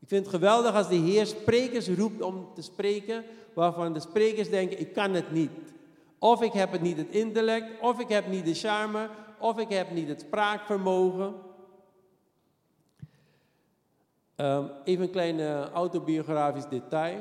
Ik 0.00 0.08
vind 0.08 0.26
het 0.26 0.34
geweldig 0.34 0.74
als 0.74 0.88
de 0.88 0.94
Heer 0.94 1.26
sprekers 1.26 1.88
roept 1.88 2.22
om 2.22 2.48
te 2.54 2.62
spreken, 2.62 3.24
waarvan 3.54 3.92
de 3.92 4.00
sprekers 4.00 4.50
denken, 4.50 4.80
ik 4.80 4.92
kan 4.92 5.14
het 5.14 5.32
niet. 5.32 5.50
Of 6.18 6.42
ik 6.42 6.52
heb 6.52 6.72
het 6.72 6.80
niet 6.80 6.96
het 6.96 7.10
intellect, 7.10 7.80
of 7.80 8.00
ik 8.00 8.08
heb 8.08 8.26
niet 8.28 8.44
de 8.44 8.54
charme, 8.54 9.08
of 9.38 9.58
ik 9.58 9.68
heb 9.68 9.90
niet 9.90 10.08
het 10.08 10.20
spraakvermogen. 10.20 11.34
Um, 14.42 14.70
even 14.84 15.04
een 15.04 15.10
klein 15.10 15.40
autobiografisch 15.72 16.68
detail. 16.68 17.18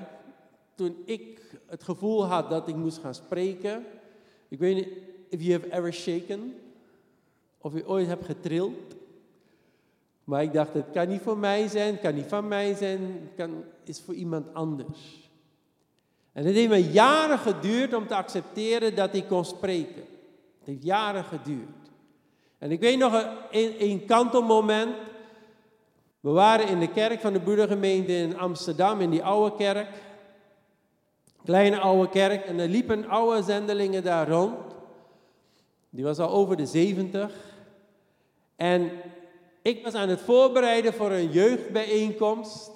Toen 0.75 1.01
ik 1.05 1.39
het 1.65 1.83
gevoel 1.83 2.25
had 2.25 2.49
dat 2.49 2.67
ik 2.67 2.75
moest 2.75 2.97
gaan 2.97 3.15
spreken, 3.15 3.85
ik 4.47 4.59
weet 4.59 4.75
niet 4.75 4.87
if 5.29 5.41
you 5.41 5.59
have 5.59 5.71
ever 5.71 5.93
shaken, 5.93 6.55
of 7.57 7.73
je 7.73 7.87
ooit 7.87 8.07
hebt 8.07 8.25
getrild. 8.25 8.95
Maar 10.23 10.43
ik 10.43 10.53
dacht, 10.53 10.73
het 10.73 10.91
kan 10.93 11.07
niet 11.07 11.21
voor 11.21 11.37
mij 11.37 11.67
zijn, 11.67 11.91
het 11.91 12.01
kan 12.01 12.15
niet 12.15 12.25
van 12.25 12.47
mij 12.47 12.73
zijn, 12.73 13.01
het 13.01 13.35
kan, 13.35 13.63
is 13.83 14.01
voor 14.01 14.13
iemand 14.13 14.53
anders. 14.53 15.29
En 16.31 16.45
het 16.45 16.55
heeft 16.55 16.69
me 16.69 16.91
jaren 16.91 17.39
geduurd 17.39 17.93
om 17.93 18.07
te 18.07 18.15
accepteren 18.15 18.95
dat 18.95 19.13
ik 19.13 19.27
kon 19.27 19.45
spreken. 19.45 20.03
Het 20.57 20.65
heeft 20.65 20.83
jaren 20.83 21.23
geduurd. 21.23 21.89
En 22.57 22.71
ik 22.71 22.79
weet 22.79 22.97
nog 22.97 23.13
een, 23.51 23.73
een 23.79 24.05
kantelmoment. 24.05 24.95
We 26.21 26.29
waren 26.29 26.67
in 26.67 26.79
de 26.79 26.91
kerk 26.91 27.19
van 27.19 27.33
de 27.33 27.39
broedergemeente 27.39 28.13
in 28.13 28.37
Amsterdam, 28.37 29.01
in 29.01 29.09
die 29.09 29.23
oude 29.23 29.55
kerk. 29.55 29.89
Kleine 31.43 31.79
oude 31.79 32.09
kerk. 32.09 32.45
En 32.45 32.59
er 32.59 32.67
liepen 32.67 33.09
oude 33.09 33.43
zendelingen 33.43 34.03
daar 34.03 34.29
rond. 34.29 34.59
Die 35.89 36.03
was 36.03 36.19
al 36.19 36.29
over 36.29 36.57
de 36.57 36.65
70. 36.65 37.31
En 38.55 38.91
ik 39.61 39.83
was 39.83 39.93
aan 39.93 40.09
het 40.09 40.21
voorbereiden 40.21 40.93
voor 40.93 41.11
een 41.11 41.31
jeugdbijeenkomst. 41.31 42.71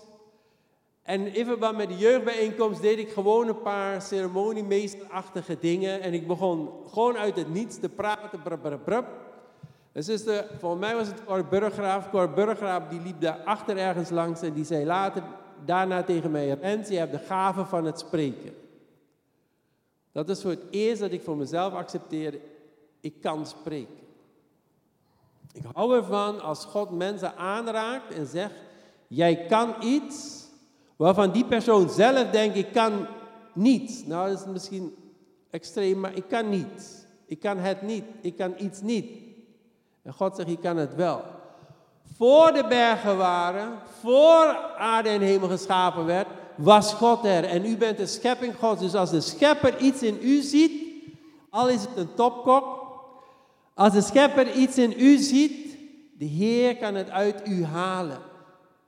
En 1.03 1.34
in 1.34 1.45
verband 1.45 1.77
met 1.77 1.88
de 1.88 1.97
jeugdbijeenkomst 1.97 2.81
deed 2.81 2.97
ik 2.97 3.10
gewoon 3.10 3.47
een 3.47 3.62
paar 3.62 4.01
ceremoniemeesterachtige 4.01 5.58
dingen. 5.60 6.01
En 6.01 6.13
ik 6.13 6.27
begon 6.27 6.69
gewoon 6.88 7.17
uit 7.17 7.36
het 7.36 7.49
niets 7.49 7.79
te 7.79 7.89
praten. 7.89 8.41
Brab. 8.84 9.08
Is 9.95 10.23
de, 10.23 10.45
voor 10.60 10.77
mij 10.77 10.95
was 10.95 11.08
het 11.08 11.23
Cor 11.25 11.45
Burggraaf. 11.45 12.10
Cor 12.10 12.29
Burggraaf 12.29 12.88
die 12.88 13.01
liep 13.01 13.21
daar 13.21 13.39
achter 13.43 13.77
ergens 13.77 14.10
langs 14.10 14.41
en 14.41 14.53
die 14.53 14.65
zei 14.65 14.86
later 14.86 15.23
daarna 15.65 16.03
tegen 16.03 16.31
mij: 16.31 16.49
Rens, 16.49 16.88
je 16.89 16.97
hebt 16.97 17.12
de 17.12 17.19
gave 17.19 17.65
van 17.65 17.86
het 17.86 17.99
spreken. 17.99 18.53
Dat 20.12 20.29
is 20.29 20.41
voor 20.41 20.51
het 20.51 20.63
eerst 20.69 21.01
dat 21.01 21.12
ik 21.12 21.23
voor 21.23 21.38
mezelf 21.38 21.73
accepteerde: 21.73 22.39
ik 22.99 23.21
kan 23.21 23.45
spreken. 23.45 24.03
Ik 25.53 25.63
hou 25.73 25.95
ervan 25.95 26.41
als 26.41 26.65
God 26.65 26.91
mensen 26.91 27.36
aanraakt 27.36 28.13
en 28.13 28.25
zegt, 28.25 28.53
jij 29.08 29.45
kan 29.45 29.75
iets 29.81 30.47
waarvan 30.95 31.31
die 31.31 31.45
persoon 31.45 31.89
zelf 31.89 32.29
denkt, 32.29 32.55
ik 32.58 32.71
kan 32.71 33.08
niet. 33.53 34.03
Nou, 34.08 34.29
dat 34.29 34.39
is 34.39 34.45
misschien 34.45 34.95
extreem, 35.49 35.99
maar 35.99 36.15
ik 36.15 36.27
kan 36.27 36.49
niet. 36.49 37.08
Ik 37.25 37.39
kan 37.39 37.58
het 37.58 37.81
niet. 37.81 38.03
Ik 38.21 38.36
kan 38.36 38.53
iets 38.58 38.81
niet. 38.81 39.25
En 40.06 40.13
God 40.13 40.36
zegt, 40.36 40.50
je 40.50 40.58
kan 40.58 40.78
het 40.78 40.96
wel. 40.96 41.22
Voor 42.18 42.54
de 42.54 42.65
bergen 42.70 43.18
waren, 43.18 43.70
voor 44.00 44.58
aarde 44.78 45.10
en 45.10 45.22
hemel 45.22 45.50
geschapen 45.50 46.06
werd, 46.06 46.28
was 46.56 46.94
God 46.94 47.26
er. 47.26 47.44
En 47.44 47.65
u 47.65 47.78
bent 47.78 47.98
de 47.98 48.06
schepping 48.06 48.56
Gods. 48.60 48.82
Dus 48.82 48.96
als 48.96 49.12
de 49.12 49.22
schepper 49.22 49.78
iets 49.78 50.04
in 50.04 50.18
u 50.22 50.41
ziet, 50.41 50.72
al 51.50 51.70
is 51.70 51.82
het 51.82 51.98
een 51.98 52.13
topkok, 52.13 52.84
als 53.74 53.94
de 53.94 54.02
schepper 54.02 54.52
iets 54.52 54.78
in 54.78 54.94
u 54.98 55.18
ziet, 55.18 55.78
de 56.18 56.26
Heer 56.26 56.78
kan 56.78 56.96
het 56.96 57.10
uit 57.10 57.48
u 57.48 57.63
halen. 57.63 58.18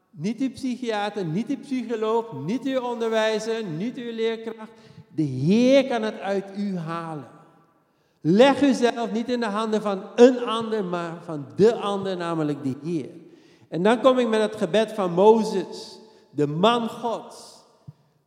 Niet 0.09 0.39
uw 0.39 0.51
psychiater, 0.51 1.25
niet 1.25 1.47
uw 1.47 1.59
psycholoog, 1.59 2.33
niet 2.45 2.63
uw 2.63 2.79
onderwijzer, 2.79 3.63
niet 3.63 3.97
uw 3.97 4.11
leerkracht. 4.11 4.71
De 5.15 5.23
Heer 5.23 5.87
kan 5.87 6.01
het 6.01 6.19
uit 6.19 6.45
u 6.57 6.77
halen. 6.77 7.36
Leg 8.29 8.61
uzelf 8.61 9.11
niet 9.11 9.29
in 9.29 9.39
de 9.39 9.45
handen 9.45 9.81
van 9.81 10.03
een 10.15 10.43
ander, 10.45 10.85
maar 10.85 11.23
van 11.23 11.45
de 11.55 11.75
ander, 11.75 12.17
namelijk 12.17 12.63
de 12.63 12.75
Heer. 12.83 13.09
En 13.69 13.83
dan 13.83 14.01
kom 14.01 14.19
ik 14.19 14.27
met 14.27 14.41
het 14.41 14.55
gebed 14.55 14.91
van 14.91 15.11
Mozes, 15.11 15.99
de 16.29 16.47
man 16.47 16.89
Gods, 16.89 17.63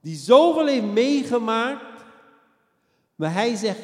die 0.00 0.16
zoveel 0.16 0.66
heeft 0.66 0.84
meegemaakt, 0.84 2.04
maar 3.14 3.32
hij 3.32 3.56
zegt, 3.56 3.80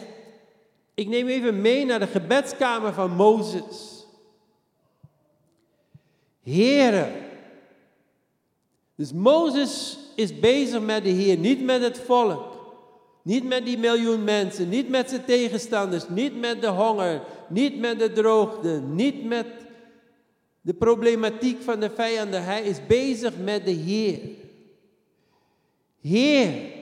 ik 0.95 1.09
neem 1.09 1.27
even 1.27 1.61
mee 1.61 1.85
naar 1.85 1.99
de 1.99 2.07
gebedskamer 2.07 2.93
van 2.93 3.11
Mozes. 3.11 4.07
Heren. 6.43 7.13
Dus 8.95 9.13
Mozes 9.13 9.99
is 10.15 10.39
bezig 10.39 10.81
met 10.81 11.05
de 11.05 11.11
Heer, 11.11 11.39
niet 11.39 11.63
met 11.65 11.83
het 11.83 11.99
volk. 11.99 12.56
Niet 13.27 13.45
met 13.45 13.65
die 13.65 13.79
miljoen 13.79 14.25
mensen, 14.25 14.69
niet 14.69 14.89
met 14.89 15.09
zijn 15.09 15.25
tegenstanders, 15.25 16.09
niet 16.09 16.41
met 16.41 16.61
de 16.61 16.67
honger, 16.67 17.23
niet 17.49 17.79
met 17.79 17.99
de 17.99 18.13
droogte, 18.13 18.81
niet 18.81 19.25
met 19.25 19.47
de 20.61 20.75
problematiek 20.75 21.63
van 21.63 21.81
de 21.81 21.91
vijanden. 21.91 22.45
Hij 22.45 22.63
is 22.63 22.87
bezig 22.87 23.39
met 23.39 23.65
de 23.65 23.71
Heer. 23.71 24.21
Heer, 26.01 26.73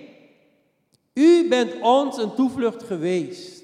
u 1.14 1.48
bent 1.48 1.80
ons 1.80 2.16
een 2.16 2.34
toevlucht 2.34 2.82
geweest. 2.82 3.62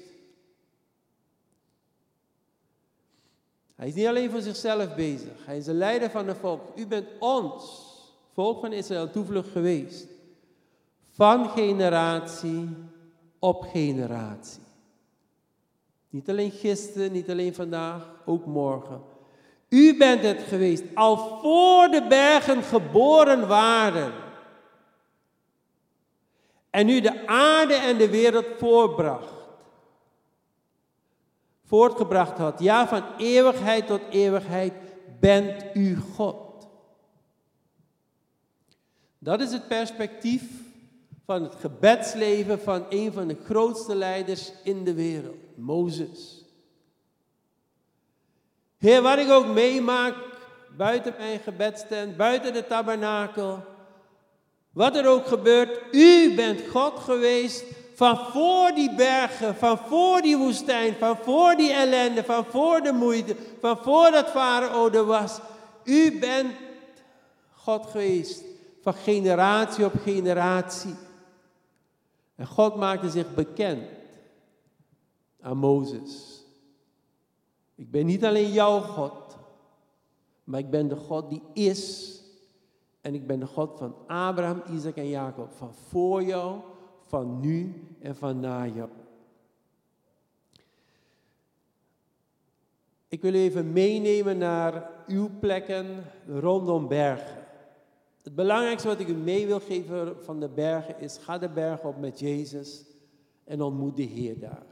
Hij 3.75 3.87
is 3.87 3.93
niet 3.93 4.07
alleen 4.07 4.31
voor 4.31 4.41
zichzelf 4.41 4.95
bezig. 4.95 5.45
Hij 5.45 5.57
is 5.57 5.65
de 5.65 5.73
leider 5.73 6.09
van 6.09 6.27
het 6.27 6.37
volk. 6.37 6.61
U 6.75 6.87
bent 6.87 7.07
ons, 7.19 7.63
volk 8.33 8.59
van 8.59 8.73
Israël, 8.73 9.11
toevlucht 9.11 9.49
geweest. 9.49 10.07
Van 11.21 11.49
generatie 11.49 12.69
op 13.39 13.61
generatie. 13.61 14.61
Niet 16.09 16.29
alleen 16.29 16.51
gisteren, 16.51 17.11
niet 17.11 17.29
alleen 17.29 17.53
vandaag, 17.53 18.09
ook 18.25 18.45
morgen. 18.45 19.01
U 19.69 19.97
bent 19.97 20.21
het 20.21 20.41
geweest, 20.41 20.83
al 20.93 21.17
voor 21.17 21.87
de 21.87 22.05
bergen 22.09 22.63
geboren 22.63 23.47
waren. 23.47 24.13
En 26.69 26.89
u 26.89 27.01
de 27.01 27.27
aarde 27.27 27.73
en 27.73 27.97
de 27.97 28.09
wereld 28.09 28.45
voorbracht 28.57 29.33
voortgebracht 31.65 32.37
had. 32.37 32.59
Ja, 32.59 32.87
van 32.87 33.03
eeuwigheid 33.17 33.87
tot 33.87 34.01
eeuwigheid 34.09 34.73
bent 35.19 35.65
u 35.73 35.97
God. 35.97 36.67
Dat 39.19 39.41
is 39.41 39.51
het 39.51 39.67
perspectief 39.67 40.69
van 41.25 41.43
het 41.43 41.55
gebedsleven 41.55 42.61
van 42.61 42.85
een 42.89 43.13
van 43.13 43.27
de 43.27 43.37
grootste 43.45 43.95
leiders 43.95 44.51
in 44.63 44.83
de 44.83 44.93
wereld, 44.93 45.37
Mozes. 45.55 46.45
Heer, 48.77 49.01
wat 49.01 49.17
ik 49.17 49.29
ook 49.29 49.47
meemaak, 49.47 50.15
buiten 50.77 51.13
mijn 51.17 51.39
gebedstent, 51.39 52.17
buiten 52.17 52.53
de 52.53 52.67
tabernakel, 52.67 53.63
wat 54.71 54.95
er 54.95 55.07
ook 55.07 55.25
gebeurt, 55.25 55.79
u 55.91 56.35
bent 56.35 56.61
God 56.69 56.99
geweest 56.99 57.63
van 57.95 58.17
voor 58.17 58.71
die 58.75 58.95
bergen, 58.95 59.55
van 59.55 59.77
voor 59.77 60.21
die 60.21 60.37
woestijn, 60.37 60.95
van 60.99 61.17
voor 61.17 61.55
die 61.55 61.71
ellende, 61.71 62.23
van 62.23 62.45
voor 62.45 62.81
de 62.81 62.91
moeite, 62.91 63.35
van 63.59 63.77
voor 63.77 64.11
dat 64.11 64.29
farao 64.29 64.89
er 64.89 65.05
was. 65.05 65.39
U 65.83 66.19
bent 66.19 66.51
God 67.55 67.85
geweest 67.85 68.43
van 68.81 68.93
generatie 68.93 69.85
op 69.85 69.93
generatie. 70.03 70.95
En 72.41 72.47
God 72.47 72.75
maakte 72.75 73.09
zich 73.09 73.33
bekend 73.33 73.83
aan 75.41 75.57
Mozes. 75.57 76.43
Ik 77.75 77.91
ben 77.91 78.05
niet 78.05 78.25
alleen 78.25 78.51
jouw 78.51 78.79
God, 78.79 79.37
maar 80.43 80.59
ik 80.59 80.69
ben 80.69 80.87
de 80.87 80.95
God 80.95 81.29
die 81.29 81.41
is. 81.53 82.15
En 83.01 83.13
ik 83.13 83.27
ben 83.27 83.39
de 83.39 83.45
God 83.45 83.77
van 83.77 83.95
Abraham, 84.07 84.61
Isaac 84.73 84.95
en 84.95 85.09
Jacob. 85.09 85.51
Van 85.51 85.73
voor 85.73 86.23
jou, 86.23 86.59
van 87.05 87.39
nu 87.39 87.87
en 87.99 88.15
van 88.15 88.39
na 88.39 88.67
jou. 88.67 88.89
Ik 93.07 93.21
wil 93.21 93.33
even 93.33 93.73
meenemen 93.73 94.37
naar 94.37 94.89
uw 95.07 95.29
plekken 95.39 96.03
rondom 96.27 96.87
bergen. 96.87 97.40
Het 98.23 98.35
belangrijkste 98.35 98.87
wat 98.87 98.99
ik 98.99 99.07
u 99.07 99.13
mee 99.13 99.47
wil 99.47 99.59
geven 99.59 100.23
van 100.23 100.39
de 100.39 100.49
bergen 100.49 100.99
is: 100.99 101.17
ga 101.17 101.37
de 101.37 101.49
berg 101.49 101.83
op 101.83 101.99
met 101.99 102.19
Jezus 102.19 102.85
en 103.43 103.61
ontmoet 103.61 103.95
de 103.95 104.03
Heer 104.03 104.39
daar. 104.39 104.65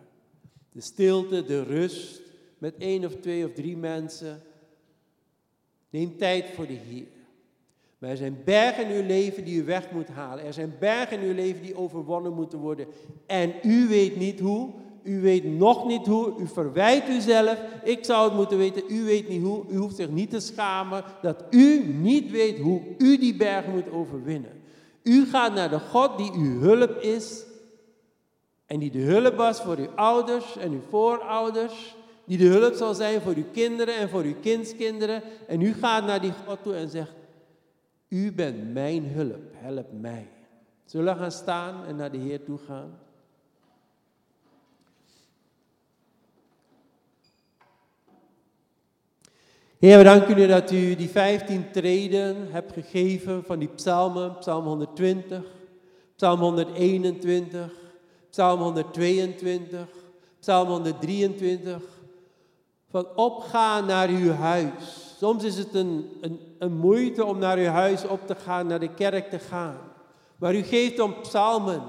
De 0.72 0.82
stilte, 0.82 1.44
de 1.44 1.64
rust 1.64 2.22
met 2.58 2.76
één 2.78 3.06
of 3.06 3.16
twee 3.16 3.46
of 3.46 3.54
drie 3.54 3.78
mensen. 3.78 4.42
Neem 5.90 6.18
tijd 6.18 6.50
voor 6.50 6.68
de 6.68 6.74
Heer. 6.74 7.08
Maar 7.98 8.10
er 8.10 8.18
zijn 8.18 8.42
bergen 8.46 8.90
in 8.90 9.02
uw 9.02 9.08
leven 9.08 9.46
die 9.46 9.62
u 9.62 9.64
weg 9.64 9.92
moet 9.92 10.08
halen. 10.08 10.46
Er 10.46 10.54
zijn 10.54 10.76
bergen 10.80 11.20
in 11.20 11.28
uw 11.28 11.34
leven 11.34 11.62
die 11.62 11.76
overwonnen 11.76 12.34
moeten 12.34 12.60
worden. 12.60 12.88
En 13.26 13.54
u 13.64 13.88
weet 13.88 14.16
niet 14.16 14.40
hoe. 14.40 14.74
U 15.04 15.22
weet 15.22 15.44
nog 15.44 15.86
niet 15.86 16.06
hoe. 16.06 16.34
U 16.40 16.48
verwijt 16.48 17.10
uzelf. 17.10 17.58
Ik 17.84 18.06
zou 18.06 18.28
het 18.28 18.34
moeten 18.34 18.58
weten. 18.58 18.84
U 18.88 19.04
weet 19.04 19.30
niet 19.30 19.44
hoe. 19.44 19.66
U 19.70 19.78
hoeft 19.78 19.96
zich 19.96 20.10
niet 20.10 20.30
te 20.30 20.40
schamen 20.40 21.04
dat 21.22 21.44
u 21.50 21.84
niet 21.84 22.32
weet 22.32 22.60
hoe 22.60 22.82
u 22.98 23.18
die 23.18 23.36
bergen 23.36 23.72
moet 23.72 23.92
overwinnen. 23.92 24.52
U 25.04 25.26
gaat 25.26 25.54
naar 25.54 25.70
de 25.70 25.80
God 25.80 26.18
die 26.18 26.32
uw 26.32 26.60
hulp 26.60 27.02
is. 27.02 27.44
En 28.66 28.80
die 28.80 28.92
de 28.92 29.02
hulp 29.02 29.36
was 29.36 29.62
voor 29.62 29.78
uw 29.78 29.90
ouders 29.96 30.58
en 30.58 30.72
uw 30.72 30.82
voorouders. 30.90 31.96
Die 32.26 32.38
de 32.38 32.46
hulp 32.46 32.74
zal 32.74 32.94
zijn 32.94 33.22
voor 33.22 33.34
uw 33.36 33.50
kinderen 33.52 33.96
en 33.96 34.10
voor 34.10 34.24
uw 34.24 34.36
kindskinderen. 34.42 35.24
En 35.48 35.62
u 35.62 35.74
gaat 35.74 36.06
naar 36.06 36.22
die 36.22 36.34
God 36.46 36.64
toe 36.64 36.76
en 36.76 36.90
zegt, 36.90 37.14
u 38.08 38.32
bent 38.32 38.74
mijn 38.74 39.06
hulp, 39.06 39.42
help 39.52 39.88
mij. 39.92 40.28
Zullen 40.86 41.14
we 41.14 41.20
gaan 41.20 41.32
staan 41.32 41.86
en 41.86 41.96
naar 41.96 42.12
de 42.12 42.18
Heer 42.18 42.44
toe 42.44 42.58
gaan? 42.58 43.00
Heer, 49.80 49.98
we 49.98 50.04
danken 50.04 50.38
u 50.38 50.48
dat 50.48 50.72
u 50.72 50.96
die 50.96 51.10
15 51.10 51.72
treden 51.72 52.52
hebt 52.52 52.74
gegeven 52.74 53.44
van 53.44 53.60
die 53.60 53.68
psalmen, 53.68 54.38
psalm 54.38 54.66
120, 54.66 55.42
psalm 56.16 56.40
121, 56.40 57.72
psalm 58.30 58.60
122, 58.60 59.88
psalm 60.40 60.68
123, 60.68 61.82
van 62.90 63.08
opgaan 63.16 63.86
naar 63.86 64.10
uw 64.10 64.32
huis. 64.32 65.16
Soms 65.18 65.44
is 65.44 65.58
het 65.58 65.76
een, 65.76 66.10
een, 66.22 66.40
een 66.58 66.74
moeite 66.74 67.26
om 67.26 67.38
naar 67.38 67.58
uw 67.58 67.66
huis 67.66 68.08
op 68.08 68.28
te 68.28 68.36
gaan, 68.36 68.68
naar 68.68 68.80
de 68.80 68.94
kerk 68.94 69.30
te 69.30 69.40
gaan. 69.40 69.78
Maar 70.38 70.56
u 70.56 70.62
geeft 70.64 71.00
om 71.00 71.22
psalmen 71.22 71.82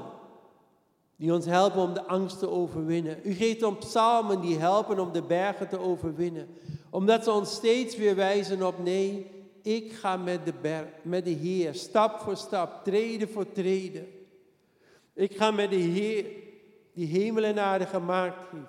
die 1.17 1.35
ons 1.35 1.47
helpen 1.47 1.83
om 1.83 1.95
de 1.95 2.07
angst 2.07 2.39
te 2.39 2.51
overwinnen. 2.51 3.19
U 3.23 3.33
geeft 3.33 3.63
om 3.63 3.79
psalmen 3.79 4.41
die 4.41 4.59
helpen 4.59 4.99
om 4.99 5.13
de 5.13 5.23
bergen 5.23 5.69
te 5.69 5.81
overwinnen. 5.81 6.49
Omdat 6.91 7.25
ze 7.25 7.31
ons 7.31 7.55
steeds 7.55 7.97
weer 7.97 8.17
wijzen 8.17 8.67
op 8.67 8.79
nee, 8.79 9.27
ik 9.63 9.93
ga 9.93 10.17
met 10.17 10.45
de, 10.45 10.85
met 11.03 11.25
de 11.25 11.31
Heer, 11.31 11.75
stap 11.75 12.21
voor 12.21 12.37
stap, 12.37 12.85
treden 12.85 13.29
voor 13.29 13.53
treden. 13.53 14.09
Ik 15.15 15.37
ga 15.37 15.51
met 15.51 15.71
de 15.71 15.77
Heer, 15.77 16.27
die 16.93 17.07
hemel 17.07 17.45
en 17.45 17.59
aarde 17.59 17.87
gemaakt 17.87 18.51
heeft. 18.51 18.65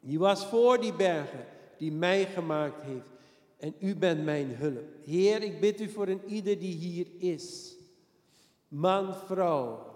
Die 0.00 0.18
was 0.18 0.46
voor 0.46 0.80
die 0.80 0.92
bergen, 0.92 1.46
die 1.78 1.92
mij 1.92 2.26
gemaakt 2.26 2.82
heeft. 2.82 3.10
En 3.56 3.74
u 3.78 3.96
bent 3.96 4.24
mijn 4.24 4.54
hulp. 4.56 4.84
Heer, 5.04 5.42
ik 5.42 5.60
bid 5.60 5.80
u 5.80 5.88
voor 5.88 6.08
een 6.08 6.22
ieder 6.26 6.58
die 6.58 6.74
hier 6.74 7.06
is. 7.18 7.74
Man, 8.68 9.14
vrouw, 9.14 9.94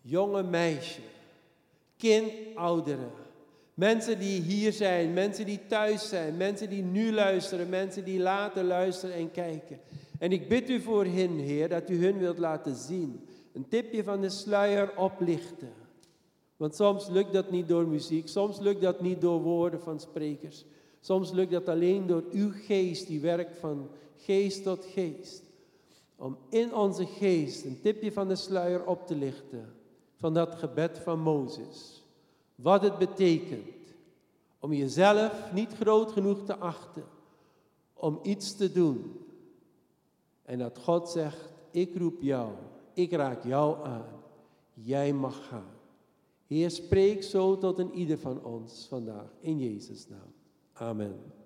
jonge 0.00 0.42
meisje, 0.42 1.00
kind, 1.96 2.32
ouderen. 2.54 3.10
Mensen 3.80 4.18
die 4.18 4.40
hier 4.40 4.72
zijn, 4.72 5.12
mensen 5.12 5.46
die 5.46 5.60
thuis 5.66 6.08
zijn, 6.08 6.36
mensen 6.36 6.68
die 6.68 6.82
nu 6.82 7.12
luisteren, 7.12 7.68
mensen 7.68 8.04
die 8.04 8.18
later 8.18 8.64
luisteren 8.64 9.14
en 9.14 9.30
kijken. 9.30 9.80
En 10.18 10.32
ik 10.32 10.48
bid 10.48 10.70
u 10.70 10.80
voor 10.80 11.04
hen, 11.04 11.30
Heer, 11.30 11.68
dat 11.68 11.90
u 11.90 12.04
hun 12.04 12.18
wilt 12.18 12.38
laten 12.38 12.74
zien. 12.74 13.26
Een 13.52 13.68
tipje 13.68 14.04
van 14.04 14.20
de 14.20 14.28
sluier 14.28 14.96
oplichten. 14.96 15.72
Want 16.56 16.74
soms 16.74 17.08
lukt 17.08 17.32
dat 17.32 17.50
niet 17.50 17.68
door 17.68 17.88
muziek, 17.88 18.28
soms 18.28 18.58
lukt 18.58 18.80
dat 18.80 19.00
niet 19.00 19.20
door 19.20 19.40
woorden 19.40 19.80
van 19.80 20.00
sprekers. 20.00 20.64
Soms 21.00 21.30
lukt 21.32 21.52
dat 21.52 21.68
alleen 21.68 22.06
door 22.06 22.24
uw 22.32 22.50
geest, 22.52 23.06
die 23.06 23.20
werkt 23.20 23.58
van 23.58 23.90
geest 24.16 24.62
tot 24.62 24.84
geest. 24.84 25.42
Om 26.16 26.38
in 26.48 26.74
onze 26.74 27.06
geest 27.06 27.64
een 27.64 27.80
tipje 27.80 28.12
van 28.12 28.28
de 28.28 28.36
sluier 28.36 28.86
op 28.86 29.06
te 29.06 29.14
lichten 29.14 29.72
van 30.16 30.34
dat 30.34 30.54
gebed 30.54 30.98
van 30.98 31.20
Mozes. 31.20 31.99
Wat 32.62 32.82
het 32.82 32.98
betekent 32.98 33.94
om 34.58 34.72
jezelf 34.72 35.52
niet 35.52 35.72
groot 35.72 36.12
genoeg 36.12 36.44
te 36.44 36.56
achten 36.56 37.04
om 37.94 38.18
iets 38.22 38.56
te 38.56 38.72
doen. 38.72 39.20
En 40.42 40.58
dat 40.58 40.78
God 40.78 41.08
zegt, 41.08 41.52
ik 41.70 41.96
roep 41.96 42.22
jou, 42.22 42.52
ik 42.92 43.12
raak 43.12 43.44
jou 43.44 43.86
aan, 43.86 44.06
jij 44.74 45.12
mag 45.12 45.46
gaan. 45.46 45.78
Heer, 46.46 46.70
spreek 46.70 47.22
zo 47.22 47.58
tot 47.58 47.78
een 47.78 47.94
ieder 47.94 48.18
van 48.18 48.44
ons 48.44 48.86
vandaag, 48.88 49.30
in 49.40 49.58
Jezus' 49.58 50.08
naam. 50.08 50.32
Amen. 50.72 51.39